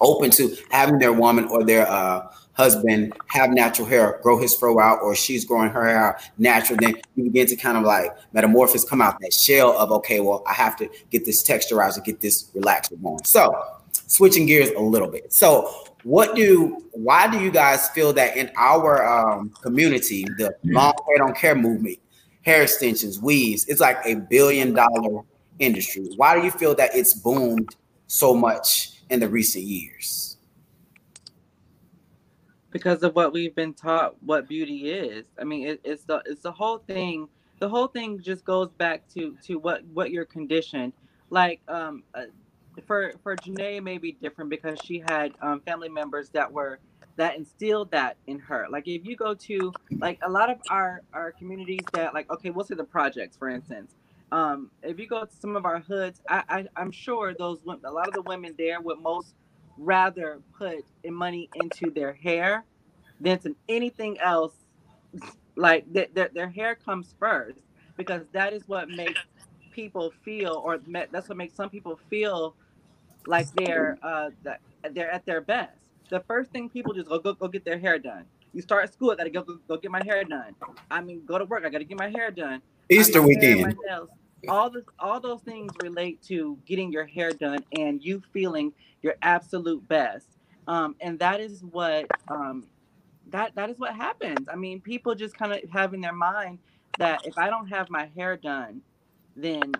[0.00, 4.78] open to having their woman or their uh, husband have natural hair, grow his fro
[4.78, 8.10] out, or she's growing her hair out natural, then you begin to kind of like
[8.32, 12.20] metamorphose, come out that shell of, okay, well, I have to get this texturized get
[12.20, 13.24] this relaxer going.
[13.24, 13.54] So
[13.92, 15.32] switching gears a little bit.
[15.32, 15.72] So
[16.02, 21.18] what do why do you guys feel that in our um, community, the long hair
[21.18, 21.98] don't care movement,
[22.42, 25.22] hair extensions, weaves, it's like a billion dollar
[25.58, 26.08] industry.
[26.16, 27.76] Why do you feel that it's boomed
[28.06, 30.38] so much in the recent years?
[32.70, 35.24] Because of what we've been taught what beauty is.
[35.38, 37.28] I mean, it, it's the it's the whole thing.
[37.58, 40.92] The whole thing just goes back to to what what you're conditioned.
[41.30, 42.26] Like um, uh,
[42.86, 46.78] for for Janae, may be different because she had um, family members that were
[47.16, 48.66] that instilled that in her.
[48.70, 52.50] Like if you go to like a lot of our our communities that like okay,
[52.50, 53.94] we'll say the projects for instance.
[54.32, 57.90] Um, if you go to some of our hoods, I, I I'm sure those a
[57.90, 59.34] lot of the women there would most
[59.76, 62.64] rather put money into their hair
[63.20, 64.54] than to anything else.
[65.56, 67.58] Like their, their, their hair comes first
[67.98, 69.20] because that is what makes
[69.72, 70.78] people feel, or
[71.12, 72.54] that's what makes some people feel
[73.26, 74.30] like they're uh,
[74.92, 75.76] they're at their best.
[76.08, 78.24] The first thing people just go go, go get their hair done.
[78.54, 80.54] You start school, I gotta go, go, go get my hair done.
[80.90, 82.62] I mean, go to work, I gotta get my hair done.
[82.88, 83.76] Easter weekend.
[84.48, 88.72] All this, all those things relate to getting your hair done and you feeling
[89.02, 90.26] your absolute best.
[90.66, 92.66] Um, and that is what um,
[93.30, 94.48] that that is what happens.
[94.50, 96.58] I mean, people just kind of have in their mind
[96.98, 98.82] that if I don't have my hair done,
[99.36, 99.72] then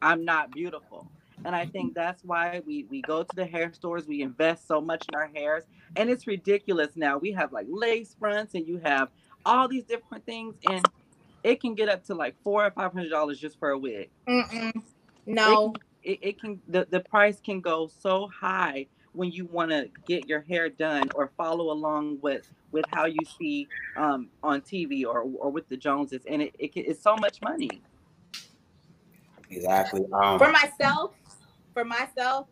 [0.00, 1.08] I'm not beautiful.
[1.44, 4.80] And I think that's why we we go to the hair stores, we invest so
[4.80, 5.64] much in our hairs,
[5.96, 7.18] and it's ridiculous now.
[7.18, 9.10] We have like lace fronts, and you have
[9.44, 10.86] all these different things, and
[11.46, 14.10] it can get up to like four or five hundred dollars just for a wig.
[14.28, 14.72] Mm-mm.
[15.26, 19.70] No, it, it, it can the, the price can go so high when you want
[19.70, 24.60] to get your hair done or follow along with with how you see um, on
[24.60, 27.80] TV or or with the Joneses, and it, it it's so much money.
[29.48, 30.04] Exactly.
[30.12, 31.12] Um, for myself,
[31.72, 32.48] for myself,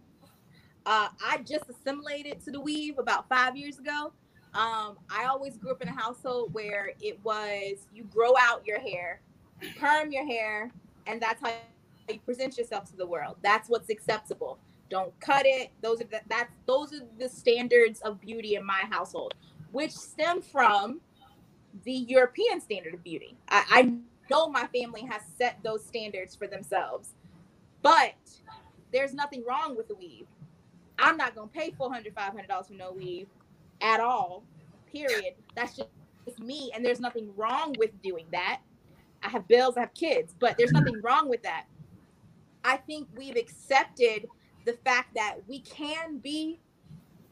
[0.86, 4.12] uh, I just assimilated to the weave about five years ago.
[4.54, 8.78] Um, I always grew up in a household where it was you grow out your
[8.78, 9.20] hair,
[9.80, 10.70] perm your hair,
[11.08, 11.52] and that's how
[12.08, 13.36] you present yourself to the world.
[13.42, 14.58] That's what's acceptable.
[14.90, 15.70] Don't cut it.
[15.82, 19.34] Those are the, that's those are the standards of beauty in my household,
[19.72, 21.00] which stem from
[21.84, 23.36] the European standard of beauty.
[23.48, 23.92] I, I
[24.30, 27.10] know my family has set those standards for themselves,
[27.82, 28.14] but
[28.92, 30.26] there's nothing wrong with the weave.
[30.96, 33.26] I'm not gonna pay $400, $500 for no weave
[33.84, 34.42] at all.
[34.90, 35.34] Period.
[35.54, 35.88] That's just
[36.40, 38.60] me, and there's nothing wrong with doing that.
[39.22, 41.66] I have bills, I have kids, but there's nothing wrong with that.
[42.64, 44.26] I think we've accepted
[44.64, 46.60] the fact that we can be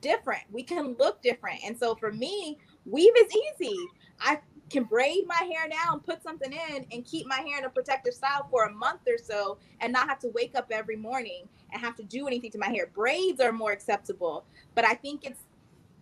[0.02, 0.42] different.
[0.50, 1.60] We can look different.
[1.64, 3.76] And so for me, weave is easy.
[4.20, 7.64] I can braid my hair now and put something in and keep my hair in
[7.64, 10.96] a protective style for a month or so and not have to wake up every
[10.96, 12.90] morning and have to do anything to my hair.
[12.92, 14.44] Braids are more acceptable,
[14.74, 15.40] but I think it's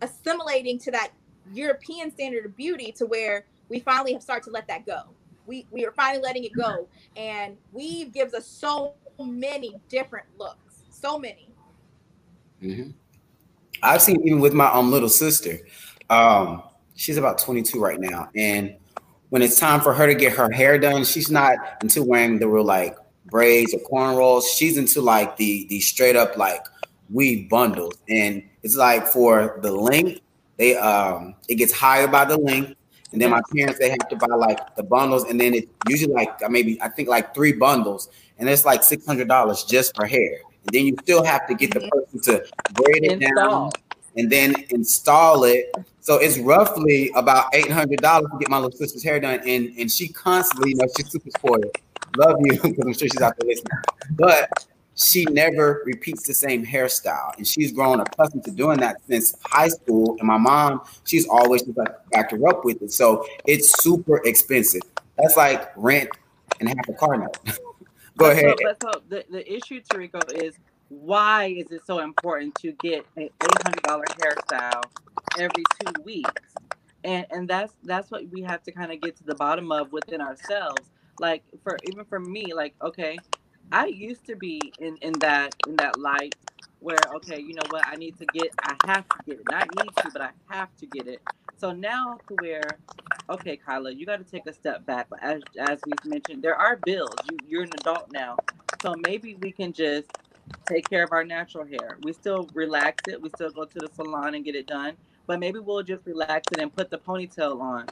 [0.01, 1.11] assimilating to that
[1.53, 5.01] European standard of beauty to where we finally have started to let that go.
[5.45, 6.87] We we are finally letting it go.
[7.15, 10.83] And weave gives us so many different looks.
[10.89, 11.49] So many.
[12.61, 12.91] Mm-hmm.
[13.83, 15.59] I've seen even with my um little sister.
[16.09, 16.63] Um,
[16.95, 18.75] she's about 22 right now, and
[19.29, 22.47] when it's time for her to get her hair done, she's not into wearing the
[22.47, 24.43] real like braids or cornrows.
[24.55, 26.63] She's into like the the straight up like
[27.11, 30.21] weave bundles, and it's like for the length,
[30.57, 32.75] they um it gets higher by the length,
[33.11, 36.13] and then my parents they have to buy like the bundles, and then it's usually
[36.13, 40.05] like maybe I think like three bundles, and it's like six hundred dollars just for
[40.05, 40.39] hair.
[40.63, 43.71] And then you still have to get the person to braid it down
[44.15, 45.73] and then install it.
[46.01, 49.73] So it's roughly about eight hundred dollars to get my little sister's hair done, and
[49.77, 51.65] and she constantly, you know, she's super spoiled.
[52.17, 53.77] Love you because I'm sure she's out there listening,
[54.11, 54.49] but
[54.95, 59.69] she never repeats the same hairstyle, and she's grown accustomed to doing that since high
[59.69, 60.15] school.
[60.19, 64.21] And my mom, she's always just like backed her up with it, so it's super
[64.25, 64.81] expensive.
[65.17, 66.09] That's like rent
[66.59, 67.37] and half a car note.
[68.17, 68.55] Go ahead.
[68.61, 70.55] So, so the, the issue, Tarico, is
[70.89, 74.83] why is it so important to get an eight hundred dollar hairstyle
[75.39, 76.53] every two weeks?
[77.03, 79.91] And and that's that's what we have to kind of get to the bottom of
[79.91, 80.81] within ourselves.
[81.19, 83.17] Like for even for me, like okay,
[83.71, 86.35] I used to be in in that in that light
[86.79, 89.45] where okay, you know what, I need to get, I have to get it.
[89.51, 91.21] Not need to, but I have to get it.
[91.57, 92.63] So now to where,
[93.29, 95.07] okay, Kyla, you got to take a step back.
[95.21, 97.13] As as we've mentioned, there are bills.
[97.29, 98.37] You you're an adult now,
[98.81, 100.07] so maybe we can just
[100.67, 101.97] take care of our natural hair.
[102.03, 103.21] We still relax it.
[103.21, 104.95] We still go to the salon and get it done.
[105.27, 107.87] But maybe we'll just relax it and put the ponytail on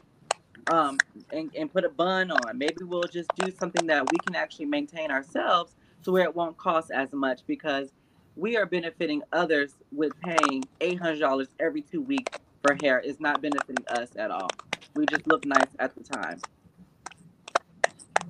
[0.70, 0.98] um,
[1.32, 2.58] and, and put a bun on.
[2.58, 6.58] Maybe we'll just do something that we can actually maintain ourselves so where it won't
[6.58, 7.92] cost as much because
[8.36, 13.02] we are benefiting others with paying $800 every two weeks for hair.
[13.04, 14.50] It's not benefiting us at all.
[14.96, 16.40] We just look nice at the time.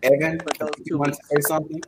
[0.01, 0.39] Evan,
[0.85, 1.81] you want to say something?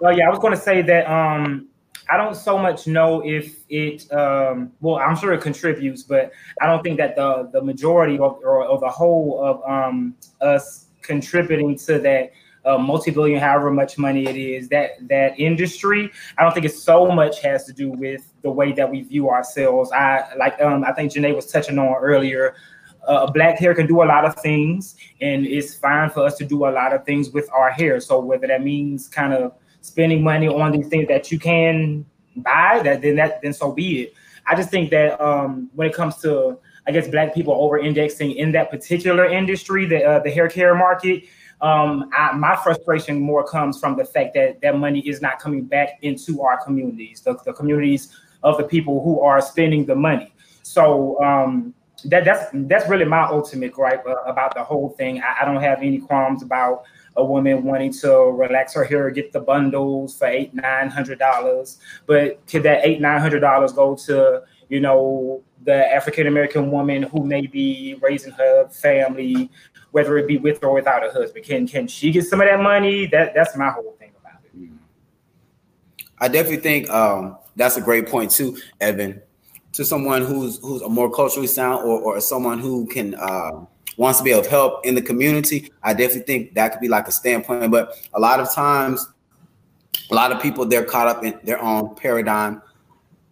[0.00, 1.69] Well, yeah, I was going to say that um,
[2.10, 4.10] I don't so much know if it.
[4.12, 8.38] Um, well, I'm sure it contributes, but I don't think that the the majority of,
[8.42, 12.32] or, or the whole of um, us contributing to that
[12.64, 16.10] uh, multi-billion, however much money it is, that that industry.
[16.36, 19.30] I don't think it so much has to do with the way that we view
[19.30, 19.92] ourselves.
[19.92, 22.54] I like um, I think Janae was touching on earlier.
[23.06, 26.44] Uh, black hair can do a lot of things, and it's fine for us to
[26.44, 27.98] do a lot of things with our hair.
[27.98, 32.04] So whether that means kind of spending money on these things that you can
[32.36, 34.14] buy, that then that then so be it.
[34.46, 38.32] I just think that um, when it comes to I guess black people over indexing
[38.32, 41.24] in that particular industry, the uh, the hair care market,
[41.60, 45.64] um, I, my frustration more comes from the fact that that money is not coming
[45.64, 50.32] back into our communities, the, the communities of the people who are spending the money.
[50.62, 51.74] So um,
[52.04, 55.22] that that's that's really my ultimate gripe uh, about the whole thing.
[55.22, 56.84] I, I, don't have any qualms about
[57.16, 61.78] a woman wanting to relax her hair, get the bundles for eight nine hundred dollars,
[62.06, 67.02] but could that eight nine hundred dollars go to you know the African American woman
[67.02, 69.50] who may be raising her family,
[69.90, 71.44] whether it be with or without a husband?
[71.44, 73.06] Can can she get some of that money?
[73.06, 74.70] That that's my whole thing about it.
[76.18, 79.22] I definitely think um, that's a great point too, Evan.
[79.80, 83.64] To someone who's who's a more culturally sound or, or someone who can uh,
[83.96, 87.08] wants to be of help in the community, I definitely think that could be like
[87.08, 87.70] a standpoint.
[87.70, 89.08] But a lot of times,
[90.10, 92.60] a lot of people they're caught up in their own paradigm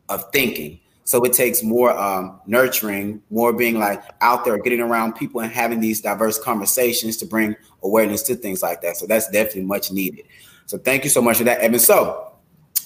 [0.08, 0.80] of thinking.
[1.04, 5.52] So it takes more um, nurturing, more being like out there, getting around people and
[5.52, 8.96] having these diverse conversations to bring awareness to things like that.
[8.96, 10.24] So that's definitely much needed.
[10.64, 11.78] So thank you so much for that, Evan.
[11.78, 12.32] So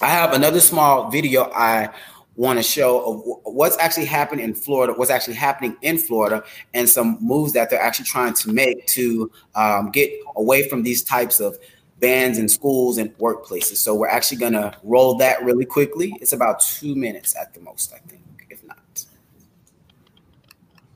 [0.01, 1.89] I have another small video I
[2.35, 6.89] want to show of what's actually happening in Florida, what's actually happening in Florida, and
[6.89, 11.39] some moves that they're actually trying to make to um, get away from these types
[11.39, 11.57] of
[11.99, 13.77] bans in schools and workplaces.
[13.77, 16.13] So we're actually going to roll that really quickly.
[16.19, 19.05] It's about two minutes at the most, I think, if not.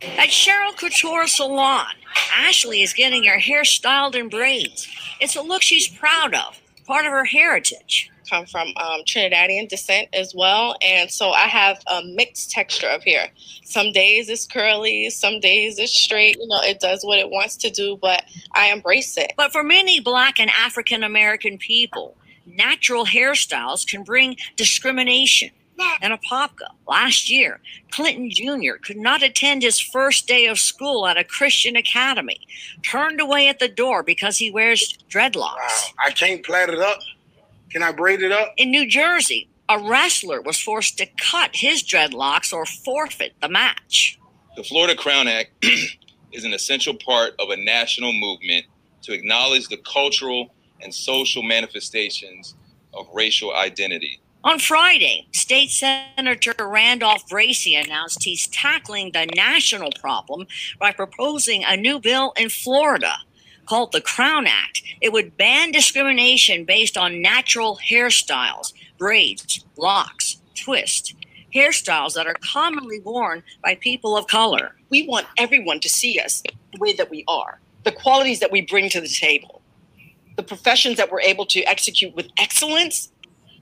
[0.01, 1.93] At Cheryl Couture Salon,
[2.33, 4.87] Ashley is getting her hair styled in braids.
[5.21, 10.09] It's a look she's proud of, part of her heritage come from um, Trinidadian descent
[10.13, 10.75] as well.
[10.81, 13.29] And so I have a mixed texture of hair.
[13.63, 16.37] Some days it's curly, some days it's straight.
[16.37, 18.23] You know, it does what it wants to do, but
[18.53, 19.33] I embrace it.
[19.37, 25.51] But for many Black and African American people, natural hairstyles can bring discrimination.
[26.01, 27.59] In Apopka last year,
[27.91, 28.77] Clinton Jr.
[28.83, 32.39] could not attend his first day of school at a Christian academy,
[32.83, 35.55] turned away at the door because he wears dreadlocks.
[35.55, 36.99] Wow, I can't plait it up.
[37.69, 38.53] Can I braid it up?
[38.57, 44.17] In New Jersey, a wrestler was forced to cut his dreadlocks or forfeit the match.
[44.55, 45.51] The Florida Crown Act
[46.31, 48.65] is an essential part of a national movement
[49.03, 52.55] to acknowledge the cultural and social manifestations
[52.93, 54.21] of racial identity.
[54.47, 60.47] On Friday, State Senator Randolph Bracy announced he's tackling the national problem
[60.79, 63.15] by proposing a new bill in Florida
[63.65, 64.81] called the Crown Act.
[65.01, 71.13] It would ban discrimination based on natural hairstyles, braids, locks, twists,
[71.53, 74.77] hairstyles that are commonly worn by people of color.
[74.89, 78.61] We want everyone to see us the way that we are, the qualities that we
[78.61, 79.61] bring to the table,
[80.37, 83.11] the professions that we're able to execute with excellence.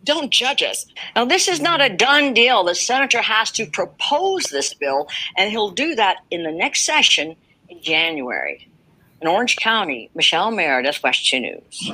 [0.06, 0.86] Don't judge us.
[1.16, 2.64] Now, this is not a done deal.
[2.64, 7.36] The senator has to propose this bill, and he'll do that in the next session
[7.70, 8.70] in January.
[9.22, 11.92] In Orange County, Michelle Meredith, WESH 2 News.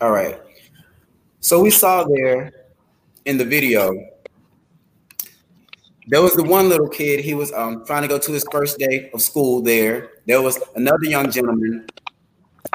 [0.00, 0.40] All right.
[1.40, 2.52] So we saw there
[3.24, 3.92] in the video,
[6.06, 7.20] there was the one little kid.
[7.20, 10.10] He was um, trying to go to his first day of school there.
[10.26, 11.86] There was another young gentleman.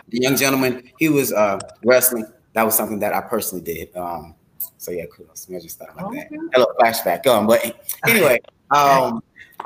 [0.09, 2.25] The young gentleman, he was uh, wrestling.
[2.53, 3.95] That was something that I personally did.
[3.95, 4.35] Um,
[4.77, 5.47] so yeah, kudos.
[5.49, 6.27] I just thought like okay.
[6.31, 6.57] that.
[6.57, 7.47] Little flashback going.
[7.47, 7.75] But
[8.07, 8.39] anyway,
[8.71, 9.23] um,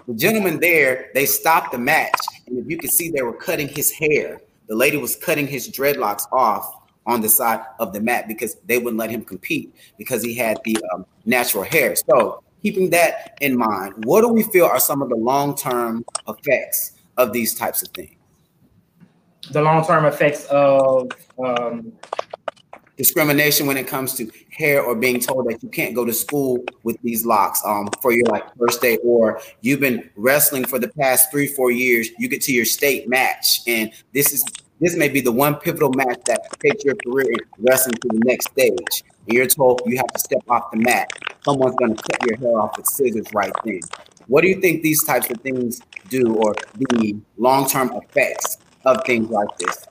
[0.07, 3.67] the gentleman there, they stopped the match, and if you can see, they were cutting
[3.67, 8.27] his hair the lady was cutting his dreadlocks off on the side of the mat
[8.27, 11.95] because they wouldn't let him compete because he had the um, natural hair.
[11.95, 16.05] So, keeping that in mind, what do we feel are some of the long term
[16.27, 18.15] effects of these types of things?
[19.51, 21.09] The long term effects of
[21.43, 21.93] um,
[22.99, 26.61] discrimination when it comes to hair or being told that you can't go to school
[26.83, 30.89] with these locks um, for your like first day or you've been wrestling for the
[30.89, 34.43] past three four years you get to your state match and this is
[34.81, 38.19] this may be the one pivotal match that takes your career in wrestling to the
[38.25, 41.09] next stage you're told you have to step off the mat
[41.43, 43.79] someone's going to cut your hair off with scissors right then
[44.27, 49.29] what do you think these types of things do or the long-term effects of things
[49.29, 49.85] like this?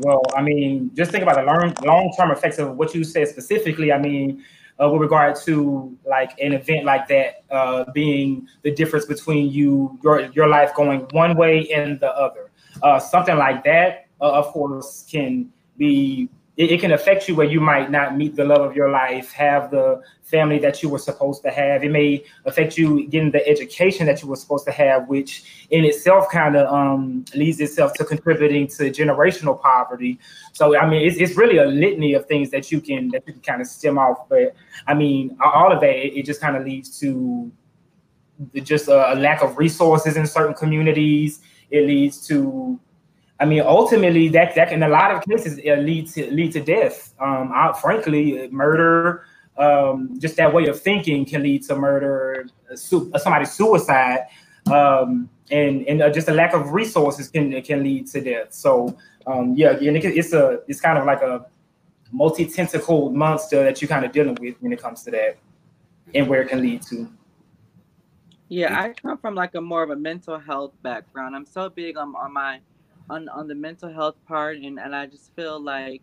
[0.00, 3.28] Well, I mean, just think about the long long term effects of what you said
[3.28, 3.92] specifically.
[3.92, 4.44] I mean,
[4.82, 9.98] uh, with regard to like an event like that uh, being the difference between you
[10.02, 12.50] your your life going one way and the other.
[12.82, 17.46] Uh, something like that, uh, of course, can be it, it, can affect you where
[17.46, 20.98] you might not meet the love of your life, have the family that you were
[20.98, 21.82] supposed to have.
[21.82, 25.84] It may affect you getting the education that you were supposed to have, which in
[25.84, 30.20] itself kind of um, leads itself to contributing to generational poverty.
[30.52, 33.32] So I mean, it's, it's really a litany of things that you can that you
[33.32, 34.28] can kind of stem off.
[34.28, 34.54] But
[34.86, 37.50] I mean, all of that it, it just kind of leads to
[38.54, 41.40] just a, a lack of resources in certain communities.
[41.70, 42.78] It leads to
[43.44, 46.60] I mean, ultimately, that that in a lot of cases it lead to lead to
[46.60, 47.12] death.
[47.20, 49.26] Um, I, frankly, murder,
[49.58, 54.20] um, just that way of thinking can lead to murder, su- somebody's suicide,
[54.72, 58.54] um, and and uh, just a lack of resources can can lead to death.
[58.54, 61.44] So um, yeah, and it, it's a it's kind of like a
[62.10, 65.36] multi tentacled monster that you're kind of dealing with when it comes to that,
[66.14, 67.12] and where it can lead to.
[68.48, 71.36] Yeah, I come from like a more of a mental health background.
[71.36, 72.60] I'm so big on on my
[73.10, 76.02] on on the mental health part and and I just feel like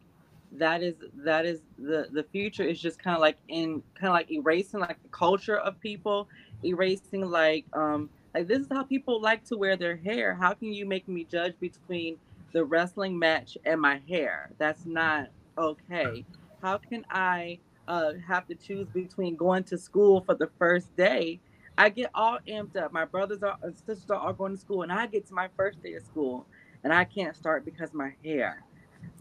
[0.54, 4.14] that is that is the the future is just kind of like in kind of
[4.14, 6.28] like erasing like the culture of people
[6.64, 10.36] erasing like um like this is how people like to wear their hair.
[10.36, 12.18] How can you make me judge between
[12.54, 14.52] the wrestling match and my hair?
[14.58, 16.26] That's not okay.
[16.62, 21.40] How can i uh have to choose between going to school for the first day?
[21.78, 22.92] I get all amped up.
[22.92, 25.82] My brothers are sisters are all going to school and i get to my first
[25.82, 26.46] day of school
[26.84, 28.64] and I can't start because my hair.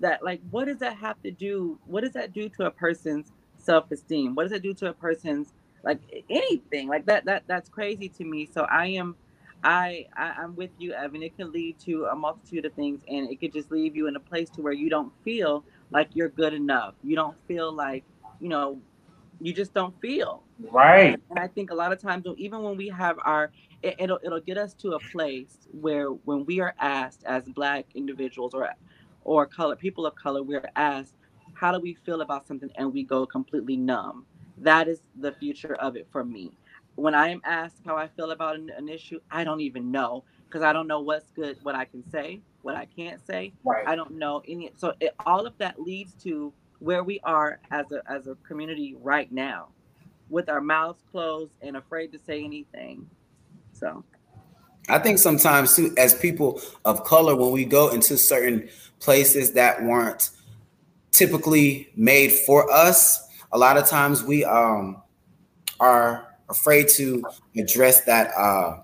[0.01, 1.79] That like what does that have to do?
[1.87, 4.35] What does that do to a person's self-esteem?
[4.35, 5.53] What does it do to a person's
[5.85, 6.01] like
[6.31, 6.89] anything?
[6.89, 8.49] Like that that that's crazy to me.
[8.53, 9.17] So I am
[9.65, 11.23] I, I I'm with you, Evan.
[11.23, 14.17] It can lead to a multitude of things and it could just leave you in
[14.17, 16.95] a place to where you don't feel like you're good enough.
[17.03, 18.05] You don't feel like,
[18.41, 18.81] you know,
[19.41, 21.21] you just don't feel right.
[21.31, 23.51] And i think a lot of times even when we have our
[23.83, 27.87] it, it'll it'll get us to a place where when we are asked as black
[27.95, 28.69] individuals or
[29.25, 31.15] or color people of color we're asked
[31.55, 32.71] how do we feel about something?
[32.77, 34.25] and we go completely numb.
[34.59, 36.53] That is the future of it for me.
[36.97, 40.25] When i am asked how i feel about an, an issue i don't even know
[40.47, 43.53] because i don't know what's good what i can say what i can't say.
[43.65, 43.87] Right.
[43.87, 47.91] i don't know any so it, all of that leads to where we are as
[47.93, 49.69] a as a community right now
[50.31, 53.07] with our mouths closed and afraid to say anything
[53.73, 54.05] so
[54.91, 58.69] I think sometimes too, as people of color, when we go into certain
[58.99, 60.31] places that weren't
[61.13, 65.03] typically made for us, a lot of times we um
[65.79, 67.25] are afraid to
[67.57, 68.79] address that uh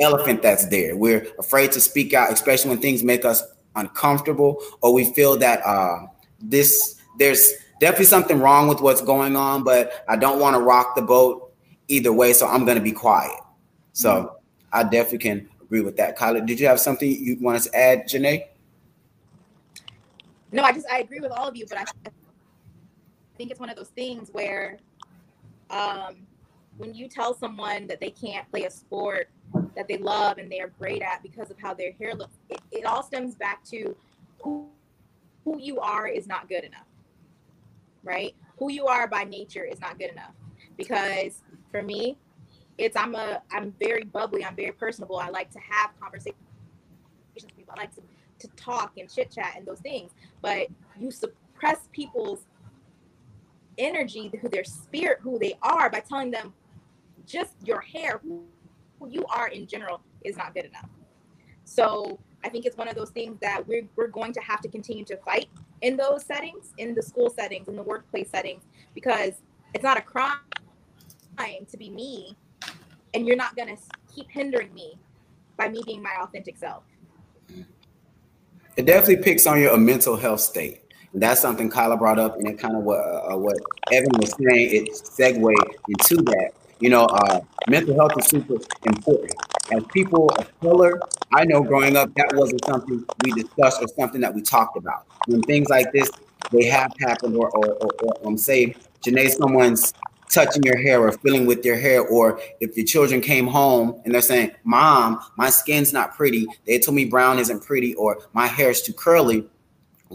[0.00, 0.96] elephant that's there.
[0.96, 3.42] We're afraid to speak out, especially when things make us
[3.76, 6.06] uncomfortable or we feel that uh
[6.40, 10.94] this there's definitely something wrong with what's going on, but I don't want to rock
[10.94, 11.52] the boat
[11.88, 13.40] either way, so I'm going to be quiet.
[13.92, 14.34] So mm-hmm.
[14.72, 16.14] I definitely can agree with that.
[16.14, 18.44] Kyla, did you have something you wanted to add, Janae?
[20.52, 22.10] No, I just I agree with all of you, but I, I
[23.36, 24.78] think it's one of those things where
[25.70, 26.16] um,
[26.76, 29.30] when you tell someone that they can't play a sport
[29.74, 32.60] that they love and they are great at because of how their hair looks, it,
[32.72, 33.96] it all stems back to
[34.42, 34.68] who,
[35.44, 36.86] who you are is not good enough
[38.02, 38.34] right?
[38.58, 40.32] Who you are by nature is not good enough.
[40.76, 42.16] Because for me,
[42.78, 45.16] it's I'm a I'm very bubbly, I'm very personable.
[45.16, 46.40] I like to have conversations
[47.34, 47.74] with people.
[47.76, 48.02] I like to,
[48.40, 50.12] to talk and chit chat and those things.
[50.40, 52.46] But you suppress people's
[53.78, 56.52] energy, who their spirit, who they are, by telling them
[57.26, 58.44] just your hair, who,
[58.98, 60.88] who you are in general, is not good enough.
[61.64, 64.68] So I think it's one of those things that we're, we're going to have to
[64.68, 65.48] continue to fight
[65.82, 68.64] in those settings, in the school settings, in the workplace settings,
[68.94, 69.34] because
[69.74, 70.36] it's not a crime
[71.70, 72.36] to be me,
[73.14, 73.76] and you're not to
[74.14, 74.98] keep hindering me
[75.56, 76.82] by me being my authentic self.
[78.76, 80.82] It definitely picks on your mental health state.
[81.12, 83.56] And that's something Kyla brought up, and it kind of what uh, what
[83.90, 84.86] Evan was saying.
[84.86, 86.52] It segued into that.
[86.78, 88.54] You know, uh, mental health is super
[88.84, 89.34] important.
[89.72, 91.00] As people of color,
[91.32, 95.06] I know growing up that wasn't something we discussed or something that we talked about.
[95.26, 96.10] When things like this
[96.50, 99.92] they have happened, or or, or, or um, say, Janae, someone's
[100.28, 104.14] touching your hair or feeling with your hair, or if your children came home and
[104.14, 108.46] they're saying, Mom, my skin's not pretty, they told me brown isn't pretty, or my
[108.46, 109.46] hair's too curly.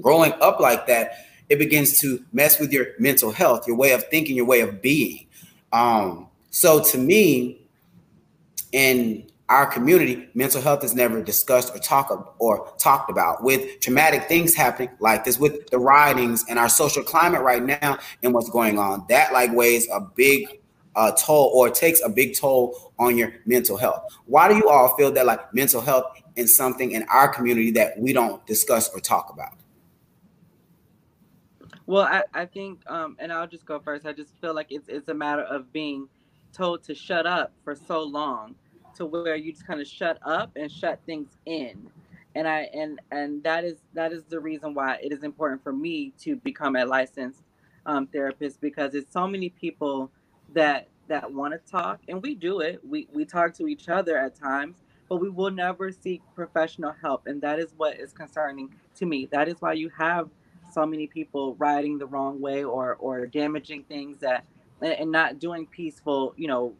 [0.01, 4.07] Growing up like that, it begins to mess with your mental health, your way of
[4.09, 5.27] thinking, your way of being.
[5.71, 7.61] Um, so to me,
[8.71, 13.43] in our community, mental health is never discussed or talk or talked about.
[13.43, 17.99] With traumatic things happening like this, with the riotings and our social climate right now,
[18.23, 20.59] and what's going on, that like weighs a big
[20.95, 24.11] uh, toll or takes a big toll on your mental health.
[24.25, 27.99] Why do you all feel that like mental health is something in our community that
[27.99, 29.53] we don't discuss or talk about?
[31.85, 34.07] Well, I, I think, um, and I'll just go first.
[34.07, 36.07] I just feel like it's it's a matter of being
[36.51, 38.55] told to shut up for so long
[38.95, 41.89] to where you just kind of shut up and shut things in.
[42.35, 45.71] And i and and that is that is the reason why it is important for
[45.71, 47.43] me to become a licensed
[47.85, 50.11] um, therapist because it's so many people
[50.53, 52.81] that that want to talk and we do it.
[52.87, 54.77] We we talk to each other at times
[55.07, 59.27] but we will never seek professional help and that is what is concerning to me.
[59.31, 60.29] That is why you have
[60.73, 64.45] so many people riding the wrong way or or damaging things that
[64.81, 66.73] and not doing peaceful you know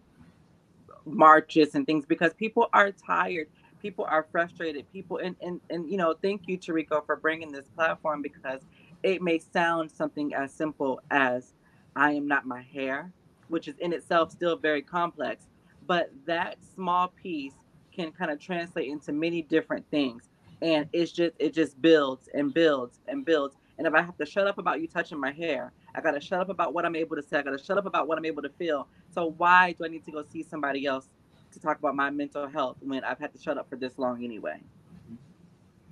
[1.05, 3.47] marches and things because people are tired
[3.81, 7.67] people are frustrated people and and, and you know thank you Tarico for bringing this
[7.75, 8.61] platform because
[9.03, 11.53] it may sound something as simple as
[11.95, 13.11] i am not my hair
[13.47, 15.45] which is in itself still very complex
[15.87, 17.53] but that small piece
[17.95, 20.29] can kind of translate into many different things.
[20.61, 24.25] And it's just it just builds and builds and builds and if i have to
[24.25, 26.95] shut up about you touching my hair I got to shut up about what I'm
[26.95, 27.39] able to say.
[27.39, 28.87] I got to shut up about what I'm able to feel.
[29.13, 31.07] So why do I need to go see somebody else
[31.53, 34.23] to talk about my mental health when I've had to shut up for this long
[34.23, 34.59] anyway?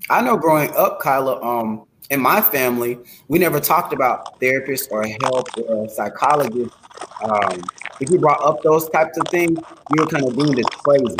[0.10, 5.08] I know growing up, Kyla, um, in my family, we never talked about therapists or
[5.24, 6.76] help or psychologists.
[7.24, 7.64] Um,
[8.02, 9.58] if you brought up those types of things,
[9.96, 11.16] you were kind of deemed as crazy.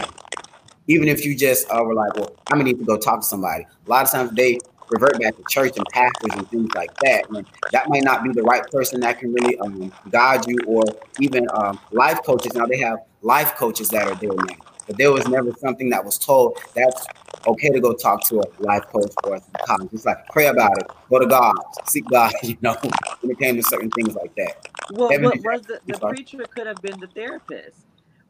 [0.88, 3.26] Even if you just uh, were like, well, I'm gonna need to go talk to
[3.26, 3.66] somebody.
[3.86, 4.60] A lot of times they
[4.90, 7.30] revert back to church and pastors and things like that.
[7.30, 10.84] And that might not be the right person that can really um, guide you, or
[11.20, 12.54] even um, life coaches.
[12.54, 14.56] Now they have life coaches that are there now,
[14.88, 17.06] but there was never something that was told that's
[17.48, 19.94] okay to go talk to a life coach or a psychologist.
[19.94, 21.56] It's like pray about it, go to God,
[21.86, 22.34] seek God.
[22.44, 22.76] You know,
[23.22, 24.68] when it came to certain things like that.
[24.92, 27.78] Well, what was the, the preacher could have been the therapist,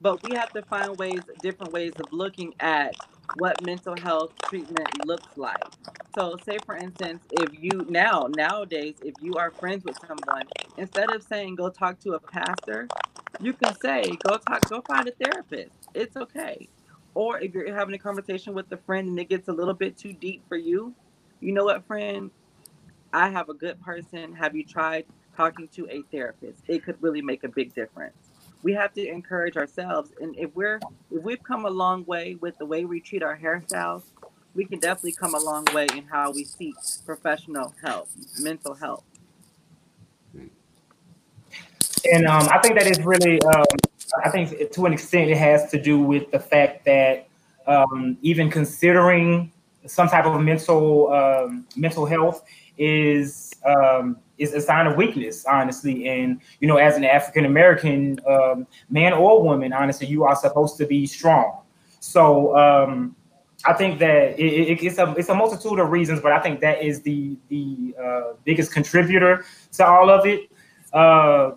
[0.01, 2.93] but we have to find ways, different ways of looking at
[3.38, 5.63] what mental health treatment looks like.
[6.15, 10.45] So, say for instance, if you now, nowadays, if you are friends with someone,
[10.78, 12.88] instead of saying go talk to a pastor,
[13.39, 15.76] you can say go talk, go find a therapist.
[15.93, 16.69] It's okay.
[17.15, 19.97] Or if you're having a conversation with a friend and it gets a little bit
[19.97, 20.95] too deep for you,
[21.39, 22.32] you know what, friend?
[23.13, 24.34] I have a good person.
[24.34, 25.05] Have you tried
[25.36, 26.63] talking to a therapist?
[26.67, 28.32] It could really make a big difference
[28.64, 30.11] we have to encourage ourselves.
[30.20, 30.80] And if we're
[31.11, 34.03] if we've come a long way with the way we treat our hairstyles,
[34.55, 38.07] we can definitely come a long way in how we seek professional help,
[38.39, 39.03] mental health.
[42.11, 43.66] And um, I think that is really, um,
[44.24, 47.28] I think to an extent, it has to do with the fact that
[47.66, 49.51] um, even considering
[49.86, 52.43] some type of mental um, mental health
[52.78, 56.07] is um, is a sign of weakness, honestly.
[56.07, 60.77] And you know, as an African American um, man or woman, honestly, you are supposed
[60.77, 61.59] to be strong.
[61.99, 63.15] So um,
[63.65, 66.59] I think that it, it, it's a it's a multitude of reasons, but I think
[66.61, 70.51] that is the the uh, biggest contributor to all of it.
[70.91, 71.51] Uh,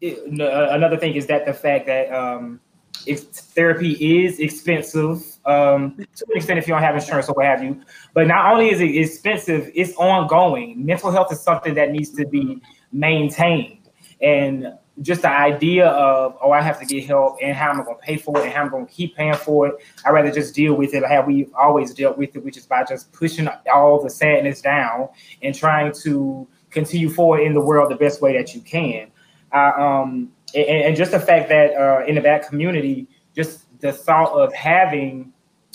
[0.00, 2.60] it, another thing is that the fact that um,
[3.06, 7.46] if therapy is expensive um, to an extent if you don't have insurance or what
[7.46, 7.80] have you.
[8.12, 10.84] But not only is it expensive, it's ongoing.
[10.84, 13.88] Mental health is something that needs to be maintained.
[14.20, 17.84] And just the idea of, oh, I have to get help and how am I
[17.84, 19.74] going to pay for it and how I'm going to keep paying for it.
[20.04, 22.84] I'd rather just deal with it how we always dealt with it, which is by
[22.84, 25.08] just pushing all the sadness down
[25.40, 29.10] and trying to continue forward in the world the best way that you can.
[29.52, 34.32] Um, and, and, just the fact that uh, in the black community, just the thought
[34.32, 35.32] of having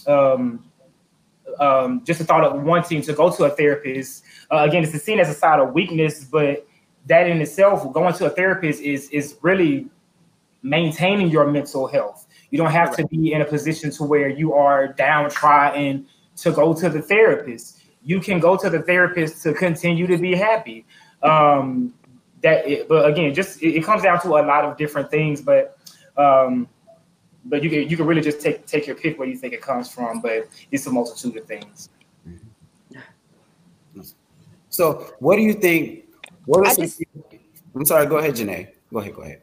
[0.07, 0.63] um,
[1.59, 4.23] um, just the thought of wanting to go to a therapist.
[4.51, 6.65] Uh, again, it's seen as a sign of weakness, but
[7.05, 9.87] that in itself, going to a therapist is is really
[10.61, 12.27] maintaining your mental health.
[12.49, 16.51] You don't have to be in a position to where you are down, downtrodden to
[16.51, 17.79] go to the therapist.
[18.05, 20.85] you can go to the therapist to continue to be happy.
[21.21, 21.93] Um,
[22.41, 25.41] that, it, but again, just it, it, comes down to a lot of different things.
[25.41, 25.77] But
[26.17, 26.67] um,
[27.45, 29.61] but you can you can really just take take your pick where you think it
[29.61, 30.21] comes from.
[30.21, 31.89] But it's a multitude of things.
[34.69, 36.05] So, what do you think?
[36.45, 36.85] What are some?
[36.85, 37.03] Just,
[37.75, 38.05] I'm sorry.
[38.07, 38.69] Go ahead, Janae.
[38.91, 39.15] Go ahead.
[39.15, 39.41] Go ahead.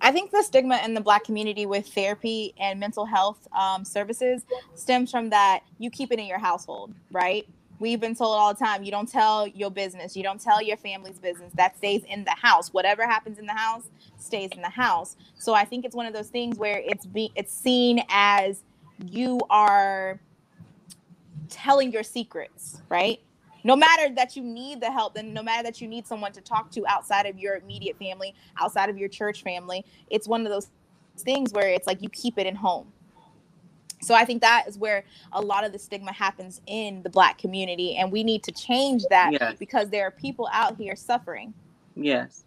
[0.00, 4.44] I think the stigma in the Black community with therapy and mental health um, services
[4.74, 7.46] stems from that you keep it in your household, right?
[7.78, 10.76] We've been told all the time you don't tell your business, you don't tell your
[10.76, 11.52] family's business.
[11.54, 12.72] That stays in the house.
[12.72, 15.16] Whatever happens in the house stays in the house.
[15.36, 18.62] So I think it's one of those things where it's be it's seen as
[19.04, 20.20] you are
[21.50, 23.20] telling your secrets, right?
[23.64, 26.40] no matter that you need the help and no matter that you need someone to
[26.42, 30.52] talk to outside of your immediate family outside of your church family it's one of
[30.52, 30.68] those
[31.18, 32.92] things where it's like you keep it in home
[34.04, 37.38] so i think that is where a lot of the stigma happens in the black
[37.38, 39.56] community and we need to change that yes.
[39.58, 41.52] because there are people out here suffering
[41.94, 42.44] yes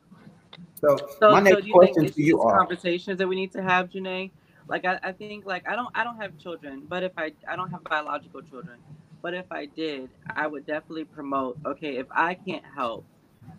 [0.80, 3.90] so, so my next so question to you are conversations that we need to have
[3.90, 4.32] Janae
[4.68, 7.56] like I, I think like I don't I don't have children but if I I
[7.56, 8.78] don't have biological children
[9.22, 13.06] but if I did, I would definitely promote okay, if I can't help,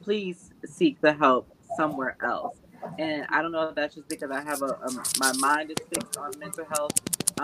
[0.00, 2.56] please seek the help somewhere else.
[2.98, 5.76] And I don't know if that's just because I have a, a my mind is
[5.92, 6.92] fixed on mental health,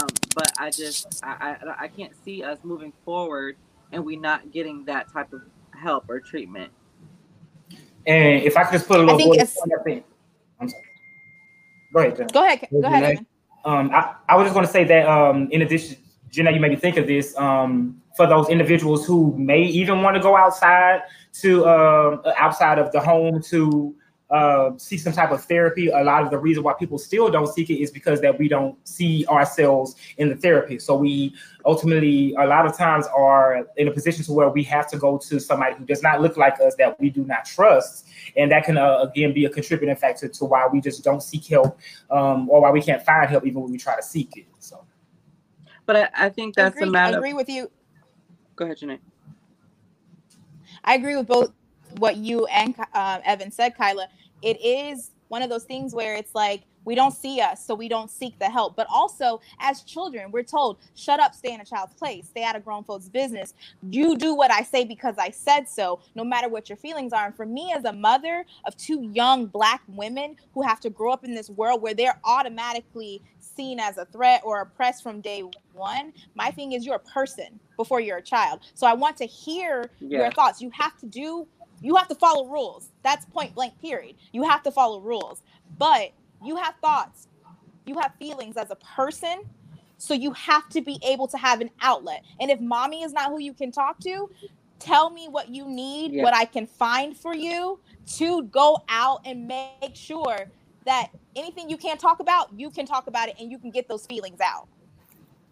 [0.01, 3.57] um, but I just I, I I can't see us moving forward
[3.93, 5.43] and we not getting that type of
[5.73, 6.73] help or treatment.
[8.07, 10.05] And if I could just put a little voice on that thing.
[10.61, 10.83] I'm sorry.
[11.93, 12.27] Go ahead, Jen.
[12.29, 12.69] Go ahead.
[12.71, 13.27] Go ahead.
[13.65, 15.97] Um, I, I was just going to say that um, in addition,
[16.31, 17.37] Jenna, you made me think of this.
[17.39, 21.03] Um, for those individuals who may even want to go outside
[21.41, 23.95] to uh, outside of the home to
[24.35, 25.89] uh, seek some type of therapy.
[25.91, 28.49] A lot of the reason why people still don't seek it is because that we
[28.49, 30.81] don't see ourselves in the therapy.
[30.81, 34.89] So we ultimately, a lot of times, are in a position to where we have
[34.89, 38.09] to go to somebody who does not look like us that we do not trust,
[38.37, 41.47] and that can uh, again be a contributing factor to why we just don't seek
[41.47, 41.79] help
[42.11, 44.47] um, or why we can't find help even when we try to seek it.
[44.59, 44.85] So.
[45.87, 47.15] But I, I think that's agree, a matter.
[47.15, 47.71] I agree with you.
[48.57, 48.99] Go ahead, Janae.
[50.83, 51.53] I agree with both
[51.99, 54.09] what you and um, Evan said, Kyla.
[54.45, 57.89] It is one of those things where it's like we don't see us, so we
[57.89, 58.77] don't seek the help.
[58.77, 62.57] But also, as children, we're told, shut up, stay in a child's place, stay out
[62.57, 63.55] of grown folks' business.
[63.91, 67.25] You do what I say because I said so, no matter what your feelings are.
[67.27, 71.13] And for me, as a mother of two young black women who have to grow
[71.13, 73.23] up in this world where they're automatically
[73.55, 75.43] seen as a threat or oppressed from day
[75.73, 76.13] one.
[76.35, 78.61] My thing is you're a person before you're a child.
[78.75, 80.21] So I want to hear yeah.
[80.21, 80.61] your thoughts.
[80.61, 81.47] You have to do
[81.81, 82.89] you have to follow rules.
[83.03, 84.17] That's point blank period.
[84.33, 85.43] You have to follow rules.
[85.79, 86.13] But
[86.43, 87.29] you have thoughts.
[87.87, 89.45] You have feelings as a person.
[89.99, 92.25] So you have to be able to have an outlet.
[92.41, 94.31] And if mommy is not who you can talk to,
[94.79, 96.23] tell me what you need, yeah.
[96.23, 97.81] what I can find for you
[98.17, 100.51] to go out and make sure
[100.85, 103.89] that anything you can't talk about, you can talk about it and you can get
[103.89, 104.69] those feelings out.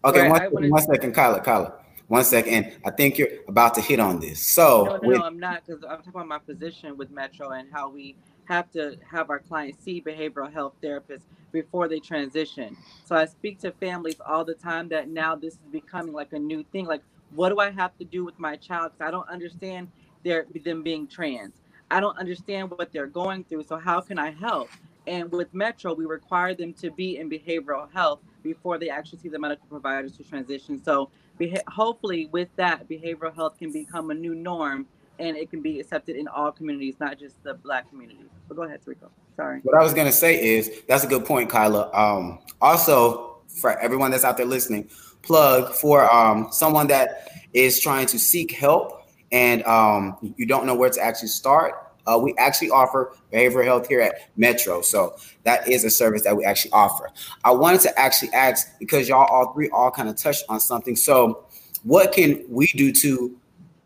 [0.05, 1.73] Okay, one, second, one second, Kyla, Kyla.
[2.13, 2.77] One second.
[2.85, 4.39] I think you're about to hit on this.
[4.39, 7.49] So, no, no, with- no I'm not because I'm talking about my position with Metro
[7.49, 12.77] and how we have to have our clients see behavioral health therapists before they transition.
[13.03, 16.37] So I speak to families all the time that now this is becoming like a
[16.37, 16.85] new thing.
[16.85, 17.01] Like,
[17.33, 18.91] what do I have to do with my child?
[18.91, 19.87] Because I don't understand
[20.23, 21.63] their them being trans.
[21.89, 23.63] I don't understand what they're going through.
[23.63, 24.69] So how can I help?
[25.07, 29.29] And with Metro, we require them to be in behavioral health before they actually see
[29.29, 30.83] the medical providers to transition.
[30.83, 34.87] So beha- hopefully, with that, behavioral health can become a new norm
[35.19, 38.25] and it can be accepted in all communities, not just the Black community.
[38.47, 39.09] But go ahead, Rico.
[39.35, 39.59] Sorry.
[39.63, 41.91] What I was going to say is that's a good point, Kyla.
[41.93, 44.89] Um, also, for everyone that's out there listening,
[45.21, 50.75] plug for um, someone that is trying to seek help and um, you don't know
[50.75, 54.81] where to actually start uh, we actually offer behavioral health here at Metro.
[54.81, 57.09] So that is a service that we actually offer.
[57.43, 60.95] I wanted to actually ask because y'all all three all kind of touched on something.
[60.95, 61.45] So,
[61.83, 63.37] what can we do to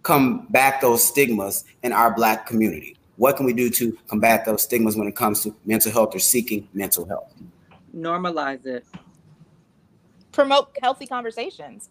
[0.03, 2.95] combat those stigmas in our Black community?
[3.15, 6.19] What can we do to combat those stigmas when it comes to mental health or
[6.19, 7.33] seeking mental health?
[7.95, 8.85] Normalize it.
[10.31, 11.89] Promote healthy conversations.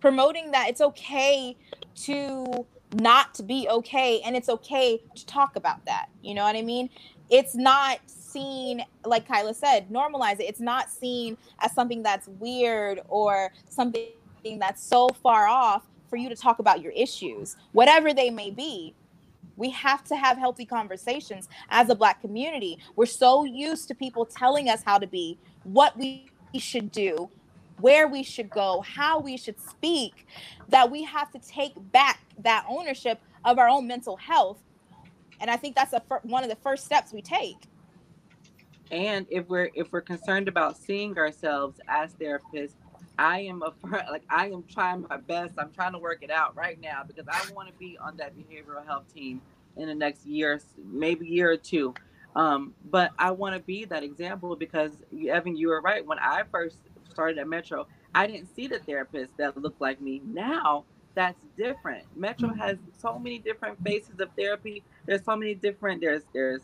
[0.00, 1.54] Promoting that it's okay
[1.96, 6.56] to not to be okay and it's okay to talk about that you know what
[6.56, 6.88] i mean?
[7.30, 10.44] It's not seen like kyla said normalize it.
[10.44, 14.10] It's not seen as something that's weird or something
[14.58, 18.94] that's so far off for you to talk about your issues whatever they may be.
[19.56, 22.78] We have to have healthy conversations as a black community.
[22.96, 27.30] We're so used to people telling us how to be what we should do
[27.80, 30.26] where we should go, how we should speak,
[30.68, 34.58] that we have to take back that ownership of our own mental health.
[35.40, 37.56] And I think that's a one of the first steps we take.
[38.90, 42.74] And if we're if we're concerned about seeing ourselves as therapists,
[43.18, 43.72] I am a
[44.10, 45.54] like I am trying my best.
[45.58, 48.36] I'm trying to work it out right now because I want to be on that
[48.36, 49.40] behavioral health team
[49.76, 51.94] in the next year, maybe year or two.
[52.34, 54.92] Um, but I want to be that example because
[55.28, 56.04] Evan, you were right.
[56.04, 56.76] When I first
[57.12, 60.20] started at Metro, I didn't see the therapists that looked like me.
[60.24, 60.84] Now
[61.14, 62.04] that's different.
[62.16, 62.58] Metro mm-hmm.
[62.58, 64.82] has so many different faces of therapy.
[65.06, 66.00] There's so many different.
[66.00, 66.62] There's there's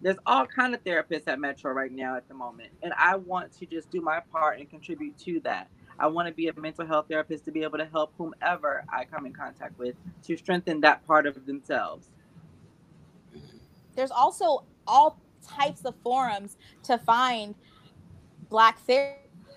[0.00, 3.52] there's all kind of therapists at Metro right now at the moment, and I want
[3.58, 5.68] to just do my part and contribute to that.
[5.98, 9.04] I want to be a mental health therapist to be able to help whomever I
[9.04, 12.10] come in contact with to strengthen that part of themselves.
[13.96, 17.56] There's also all types of forums to find
[18.48, 18.78] black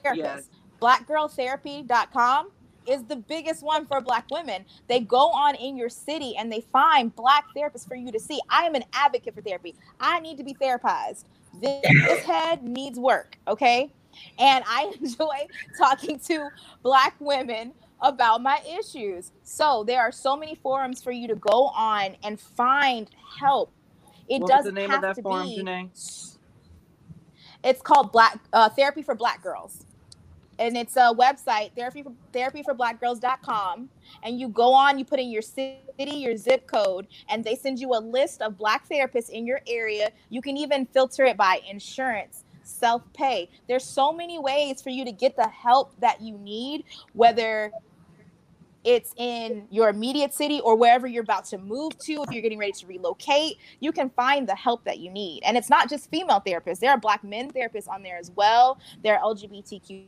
[0.04, 0.18] therapists.
[0.18, 0.49] Yes.
[0.82, 2.49] Blackgirltherapy.com
[2.88, 4.66] is the biggest one for black women.
[4.88, 8.39] They go on in your city and they find black therapists for you to see.
[8.49, 9.76] I am an advocate for therapy.
[9.99, 11.26] I need to be therapized.
[11.62, 13.91] This, this head needs work, okay?
[14.39, 15.47] And I enjoy
[15.78, 16.49] talking to
[16.82, 19.32] black women about my issues.
[19.43, 23.72] So there are so many forums for you to go on and find help.
[24.28, 25.62] It what doesn't the name have of that to forum, be.
[25.62, 26.38] Janae?
[27.64, 29.86] It's called Black uh, Therapy for Black Girls
[30.60, 33.89] and it's a website therapy for therapy for blackgirls.com
[34.24, 37.80] and you go on you put in your city your zip code and they send
[37.80, 40.12] you a list of black therapists in your area.
[40.30, 43.49] You can even filter it by insurance self-pay.
[43.68, 47.72] There's so many ways for you to get the help that you need whether
[48.84, 52.58] it's in your immediate city or wherever you're about to move to if you're getting
[52.58, 55.43] ready to relocate you can find the help that you need.
[55.43, 56.80] And it's not just female therapists.
[56.80, 58.80] There are black men therapists on there as well.
[59.04, 60.06] There are lgbtq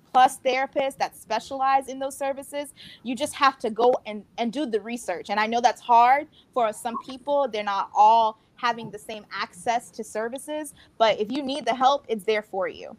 [0.00, 2.74] plus therapists that specialize in those services.
[3.02, 5.30] You just have to go and, and do the research.
[5.30, 7.48] And I know that's hard for some people.
[7.48, 12.04] They're not all having the same access to services, but if you need the help,
[12.08, 12.96] it's there for you.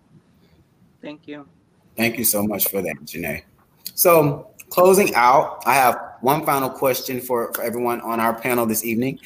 [1.01, 1.47] Thank you.
[1.95, 3.43] Thank you so much for that, Janae.
[3.93, 8.83] So, closing out, I have one final question for, for everyone on our panel this
[8.83, 9.19] evening.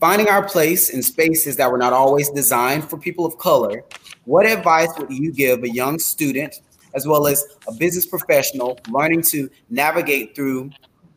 [0.00, 3.84] Finding our place in spaces that were not always designed for people of color,
[4.24, 6.60] what advice would you give a young student
[6.94, 10.70] as well as a business professional learning to navigate through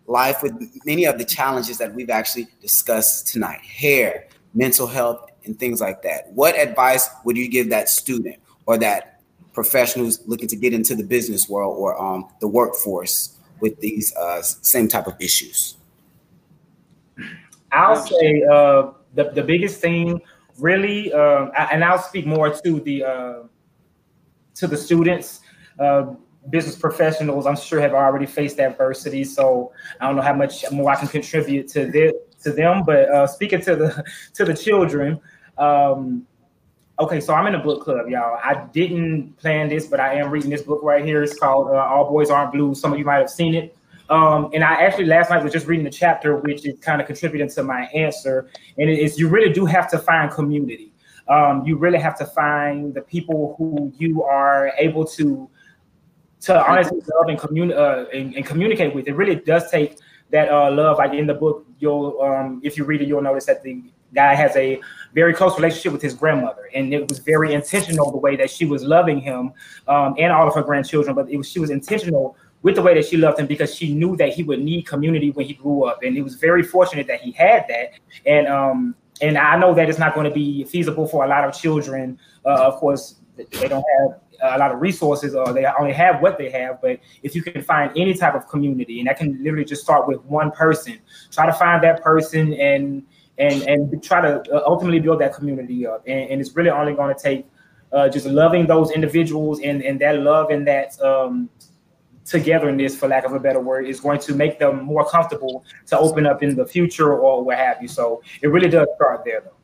[0.07, 0.53] life with
[0.85, 6.01] many of the challenges that we've actually discussed tonight hair, mental health, and things like
[6.01, 6.31] that.
[6.33, 9.21] What advice would you give that student or that
[9.53, 14.15] professional who's looking to get into the business world or um, the workforce with these
[14.15, 15.77] uh, same type of issues?
[17.71, 20.21] I'll say uh, the, the biggest thing
[20.59, 23.43] really, uh, and I'll speak more to the uh,
[24.55, 25.41] to the students
[25.79, 26.13] uh,
[26.49, 29.23] business professionals, I'm sure, have already faced adversity.
[29.23, 32.13] So I don't know how much more I can contribute to this,
[32.43, 32.83] to them.
[32.85, 34.03] But uh, speaking to the
[34.33, 35.19] to the children,
[35.57, 36.25] um,
[36.99, 38.39] okay, so I'm in a book club, y'all.
[38.43, 41.23] I didn't plan this, but I am reading this book right here.
[41.23, 42.73] It's called uh, All Boys Aren't Blue.
[42.75, 43.75] Some of you might have seen it.
[44.09, 47.07] Um, and I actually last night was just reading the chapter, which is kind of
[47.07, 48.49] contributing to my answer.
[48.77, 50.93] And it is you really do have to find community.
[51.27, 55.49] Um, you really have to find the people who you are able to
[56.41, 59.07] to honestly love and, communi- uh, and, and, communicate with.
[59.07, 59.97] It really does take
[60.29, 60.97] that uh, love.
[60.97, 63.83] Like in the book, you'll um, if you read it, you'll notice that the
[64.13, 64.79] guy has a
[65.13, 68.65] very close relationship with his grandmother, and it was very intentional the way that she
[68.65, 69.51] was loving him
[69.87, 71.15] um, and all of her grandchildren.
[71.15, 73.93] But it was she was intentional with the way that she loved him because she
[73.93, 77.07] knew that he would need community when he grew up, and it was very fortunate
[77.07, 77.93] that he had that.
[78.25, 81.43] And um, and I know that it's not going to be feasible for a lot
[81.43, 82.19] of children.
[82.45, 86.37] Uh, of course, they don't have a lot of resources or they only have what
[86.37, 89.65] they have but if you can find any type of community and that can literally
[89.65, 90.99] just start with one person
[91.31, 93.03] try to find that person and
[93.37, 96.03] and and try to uh, ultimately build that community up.
[96.07, 97.45] And, and it's really only going to take
[97.91, 101.49] uh, just loving those individuals and and that love and that um,
[102.25, 105.97] togetherness for lack of a better word is going to make them more comfortable to
[105.97, 107.87] open up in the future or what have you.
[107.87, 109.56] So it really does start there though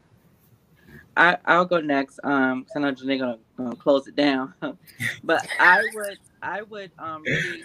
[1.16, 2.20] I I'll go next.
[2.24, 4.53] Um, because I know Janae gonna, gonna close it down.
[5.24, 7.64] but I would I would um really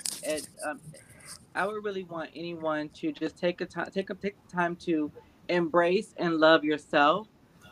[0.65, 0.81] um,
[1.55, 5.11] I would really want anyone to just take a time take a take time to
[5.49, 7.29] embrace and love yourself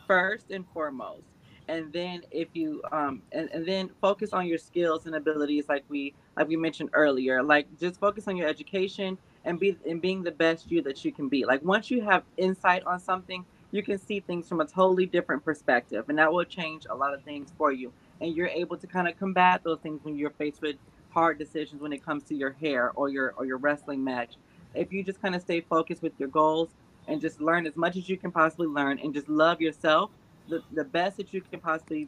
[0.07, 1.23] first and foremost.
[1.69, 5.83] And then if you um and, and then focus on your skills and abilities like
[5.89, 7.43] we like we mentioned earlier.
[7.43, 11.11] Like just focus on your education and be and being the best you that you
[11.11, 11.45] can be.
[11.45, 15.43] Like once you have insight on something you can see things from a totally different
[15.43, 17.91] perspective and that will change a lot of things for you
[18.21, 20.75] and you're able to kind of combat those things when you're faced with
[21.09, 24.35] hard decisions when it comes to your hair or your or your wrestling match.
[24.73, 26.69] If you just kind of stay focused with your goals
[27.07, 30.11] and just learn as much as you can possibly learn and just love yourself,
[30.49, 32.07] the, the best that you can possibly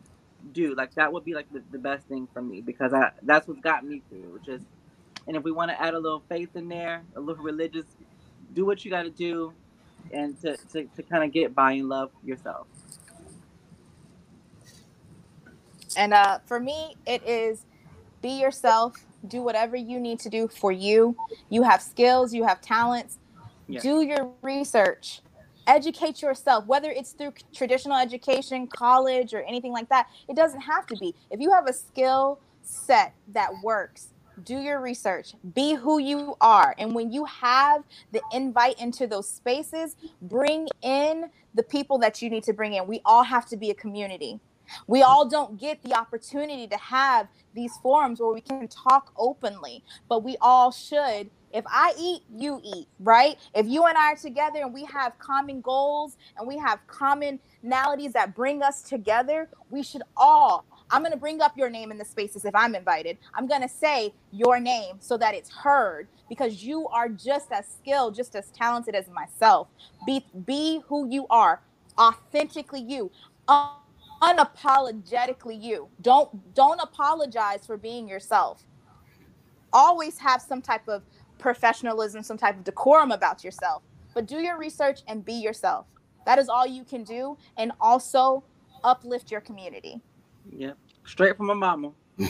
[0.53, 3.47] do, like that would be like the, the best thing for me because I that's
[3.47, 4.61] what's got me through, which is
[5.27, 7.85] and if we want to add a little faith in there, a little religious,
[8.53, 9.53] do what you got to do
[10.11, 12.67] and to, to, to kind of get by and love yourself.
[15.97, 17.65] And uh, for me, it is
[18.21, 18.95] be yourself,
[19.27, 21.15] do whatever you need to do for you.
[21.49, 23.17] You have skills, you have talents.
[23.67, 23.81] Yeah.
[23.81, 25.21] Do your research,
[25.67, 30.07] educate yourself, whether it's through traditional education, college, or anything like that.
[30.27, 31.13] It doesn't have to be.
[31.29, 34.07] If you have a skill set that works,
[34.43, 36.75] do your research, be who you are.
[36.77, 42.29] And when you have the invite into those spaces, bring in the people that you
[42.29, 42.87] need to bring in.
[42.87, 44.39] We all have to be a community.
[44.87, 49.83] We all don't get the opportunity to have these forums where we can talk openly,
[50.07, 51.29] but we all should.
[51.51, 53.37] If I eat, you eat, right?
[53.55, 58.11] If you and I are together and we have common goals and we have commonalities
[58.13, 60.65] that bring us together, we should all.
[60.91, 63.17] I'm going to bring up your name in the spaces if I'm invited.
[63.33, 67.65] I'm going to say your name so that it's heard because you are just as
[67.67, 69.67] skilled, just as talented as myself.
[70.05, 71.61] Be be who you are,
[71.99, 73.11] authentically you.
[73.47, 73.71] Um,
[74.21, 75.87] unapologetically you.
[76.01, 78.63] Don't don't apologize for being yourself.
[79.71, 81.03] Always have some type of
[81.37, 83.83] professionalism, some type of decorum about yourself.
[84.13, 85.85] But do your research and be yourself.
[86.25, 88.43] That is all you can do and also
[88.83, 90.01] uplift your community.
[90.55, 90.77] Yep.
[91.05, 91.91] Straight from my mama.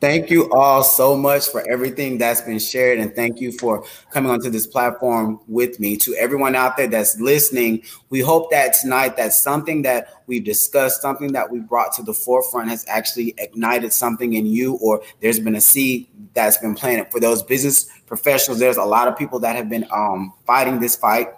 [0.00, 4.30] thank you all so much for everything that's been shared and thank you for coming
[4.30, 9.16] onto this platform with me to everyone out there that's listening we hope that tonight
[9.16, 13.90] that something that we've discussed something that we brought to the forefront has actually ignited
[13.94, 18.60] something in you or there's been a seed that's been planted for those business professionals
[18.60, 21.28] there's a lot of people that have been um, fighting this fight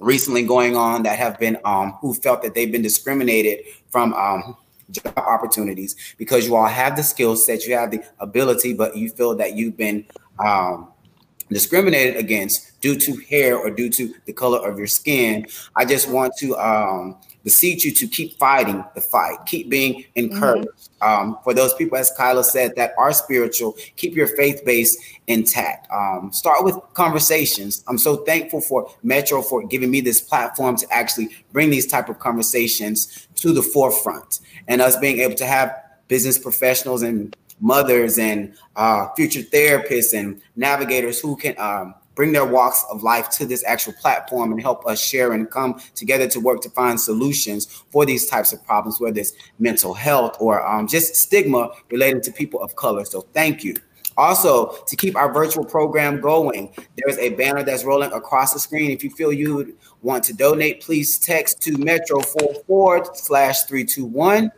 [0.00, 4.56] recently going on that have been um, who felt that they've been discriminated from um,
[4.90, 9.10] job opportunities because you all have the skill set, you have the ability, but you
[9.10, 10.04] feel that you've been
[10.38, 10.88] um,
[11.50, 15.46] discriminated against due to hair or due to the color of your skin.
[15.76, 20.68] I just want to um, beseech you to keep fighting the fight, keep being encouraged.
[20.68, 21.30] Mm-hmm.
[21.30, 25.90] Um, for those people, as Kyla said, that are spiritual, keep your faith base intact.
[25.90, 27.82] Um, start with conversations.
[27.88, 32.08] I'm so thankful for Metro for giving me this platform to actually bring these type
[32.08, 35.74] of conversations to the forefront and us being able to have
[36.08, 42.44] business professionals and mothers and uh, future therapists and navigators who can um, bring their
[42.44, 46.40] walks of life to this actual platform and help us share and come together to
[46.40, 50.86] work to find solutions for these types of problems, whether it's mental health or um,
[50.86, 53.04] just stigma related to people of color.
[53.04, 53.74] So thank you.
[54.16, 58.90] Also, to keep our virtual program going, there's a banner that's rolling across the screen.
[58.90, 64.52] If you feel you would want to donate, please text to Metro 44 slash 321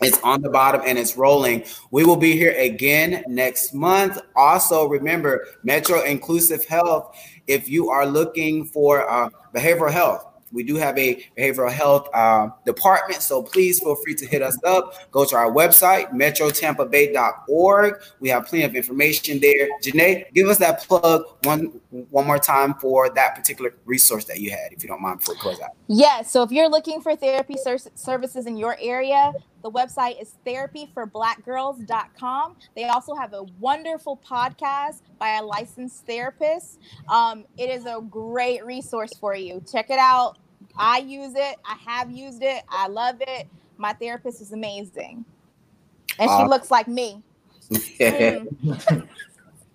[0.00, 1.64] it's on the bottom and it's rolling.
[1.90, 4.18] We will be here again next month.
[4.36, 7.16] Also, remember Metro Inclusive Health.
[7.46, 12.48] If you are looking for uh, behavioral health, we do have a behavioral health uh,
[12.64, 14.94] department, so please feel free to hit us up.
[15.10, 18.02] Go to our website, metrotampabay.org.
[18.20, 19.68] We have plenty of information there.
[19.82, 21.80] Janae, give us that plug one
[22.10, 25.34] one more time for that particular resource that you had, if you don't mind, before
[25.34, 25.70] we close out.
[25.86, 29.32] Yeah, so if you're looking for therapy ser- services in your area,
[29.62, 32.56] the website is therapyforblackgirls.com.
[32.76, 36.78] They also have a wonderful podcast by a licensed therapist.
[37.08, 39.60] Um, it is a great resource for you.
[39.70, 40.38] Check it out.
[40.76, 41.56] I use it.
[41.64, 42.62] I have used it.
[42.68, 43.48] I love it.
[43.76, 45.24] My therapist is amazing.
[46.18, 47.22] And she uh, looks like me.
[47.70, 49.06] mm.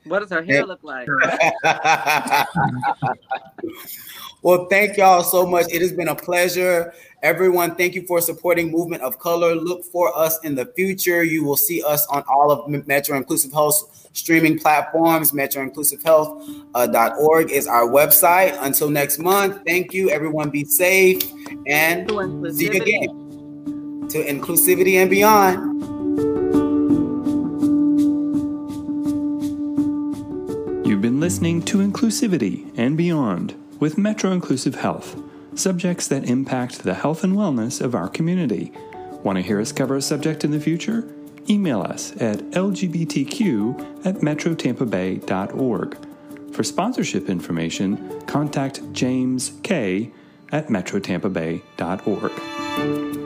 [0.06, 1.08] What does her hair look like?
[4.44, 5.66] well, thank y'all so much.
[5.72, 6.94] It has been a pleasure.
[7.22, 9.56] Everyone, thank you for supporting Movement of Color.
[9.56, 11.24] Look for us in the future.
[11.24, 15.32] You will see us on all of Metro Inclusive Health streaming platforms.
[15.32, 18.58] MetroInclusiveHealth.org uh, is our website.
[18.62, 20.10] Until next month, thank you.
[20.10, 21.24] Everyone be safe
[21.66, 22.10] and
[22.54, 25.72] see you again to inclusivity and beyond.
[30.86, 35.22] You've been listening to Inclusivity and Beyond with Metro Inclusive Health
[35.56, 38.72] subjects that impact the health and wellness of our community.
[39.24, 41.14] Want to hear us cover a subject in the future?
[41.50, 45.98] Email us at lgbtq at metrotampabay.org.
[46.54, 50.12] For sponsorship information, contact James K
[50.54, 53.23] at metrotampabay.org.